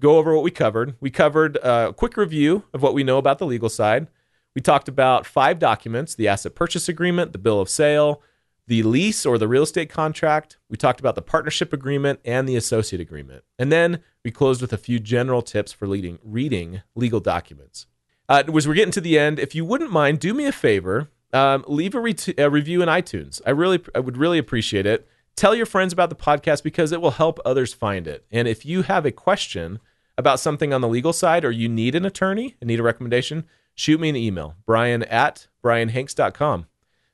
go 0.00 0.16
over 0.16 0.34
what 0.34 0.42
we 0.42 0.50
covered, 0.50 0.96
we 1.00 1.10
covered 1.10 1.56
a 1.56 1.92
quick 1.92 2.16
review 2.16 2.64
of 2.72 2.82
what 2.82 2.94
we 2.94 3.04
know 3.04 3.18
about 3.18 3.38
the 3.38 3.46
legal 3.46 3.68
side. 3.68 4.08
We 4.54 4.62
talked 4.62 4.88
about 4.88 5.26
five 5.26 5.58
documents 5.58 6.14
the 6.14 6.26
asset 6.26 6.54
purchase 6.54 6.88
agreement, 6.88 7.32
the 7.32 7.38
bill 7.38 7.60
of 7.60 7.68
sale, 7.68 8.22
the 8.66 8.82
lease 8.82 9.26
or 9.26 9.38
the 9.38 9.48
real 9.48 9.62
estate 9.62 9.90
contract. 9.90 10.56
We 10.68 10.76
talked 10.76 11.00
about 11.00 11.14
the 11.14 11.22
partnership 11.22 11.72
agreement 11.72 12.20
and 12.24 12.48
the 12.48 12.56
associate 12.56 13.00
agreement. 13.00 13.44
And 13.58 13.70
then 13.70 14.00
we 14.24 14.30
closed 14.30 14.60
with 14.60 14.72
a 14.72 14.78
few 14.78 14.98
general 14.98 15.42
tips 15.42 15.72
for 15.72 15.86
leading, 15.86 16.18
reading 16.22 16.82
legal 16.94 17.20
documents. 17.20 17.86
Uh, 18.28 18.44
as 18.54 18.68
we're 18.68 18.74
getting 18.74 18.92
to 18.92 19.00
the 19.00 19.18
end, 19.18 19.38
if 19.38 19.54
you 19.54 19.64
wouldn't 19.64 19.90
mind, 19.90 20.20
do 20.20 20.32
me 20.32 20.46
a 20.46 20.52
favor, 20.52 21.10
um, 21.32 21.64
leave 21.66 21.94
a, 21.94 22.00
re- 22.00 22.14
a 22.38 22.48
review 22.48 22.80
in 22.80 22.88
iTunes. 22.88 23.40
I 23.44 23.50
really, 23.50 23.80
I 23.94 23.98
would 23.98 24.16
really 24.16 24.38
appreciate 24.38 24.86
it. 24.86 25.08
Tell 25.36 25.54
your 25.54 25.66
friends 25.66 25.92
about 25.92 26.10
the 26.10 26.16
podcast 26.16 26.62
because 26.62 26.92
it 26.92 27.00
will 27.00 27.12
help 27.12 27.40
others 27.44 27.72
find 27.72 28.06
it. 28.06 28.24
And 28.30 28.46
if 28.46 28.64
you 28.64 28.82
have 28.82 29.04
a 29.04 29.10
question 29.10 29.80
about 30.18 30.40
something 30.40 30.72
on 30.72 30.80
the 30.80 30.88
legal 30.88 31.12
side 31.12 31.44
or 31.44 31.50
you 31.50 31.68
need 31.68 31.94
an 31.94 32.04
attorney 32.04 32.56
and 32.60 32.68
need 32.68 32.80
a 32.80 32.82
recommendation, 32.82 33.44
shoot 33.74 34.00
me 34.00 34.08
an 34.08 34.16
email, 34.16 34.56
brian 34.66 35.02
at 35.04 35.46
brianhanks.com. 35.64 36.66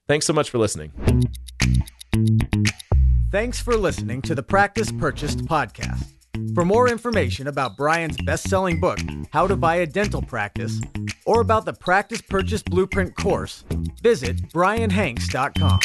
Thanks 0.08 0.26
so 0.26 0.32
much 0.32 0.50
for 0.50 0.58
listening. 0.58 0.92
Thanks 3.32 3.60
for 3.60 3.76
listening 3.76 4.22
to 4.22 4.34
the 4.34 4.42
Practice 4.42 4.90
Purchased 4.92 5.40
podcast. 5.40 6.12
For 6.54 6.64
more 6.64 6.88
information 6.88 7.48
about 7.48 7.76
Brian's 7.76 8.16
best 8.24 8.48
selling 8.48 8.80
book, 8.80 8.98
How 9.30 9.46
to 9.46 9.56
Buy 9.56 9.76
a 9.76 9.86
Dental 9.86 10.22
Practice, 10.22 10.80
or 11.24 11.40
about 11.40 11.64
the 11.64 11.72
Practice 11.72 12.22
Purchase 12.22 12.62
Blueprint 12.62 13.14
course, 13.16 13.64
visit 14.02 14.36
brianhanks.com. 14.52 15.80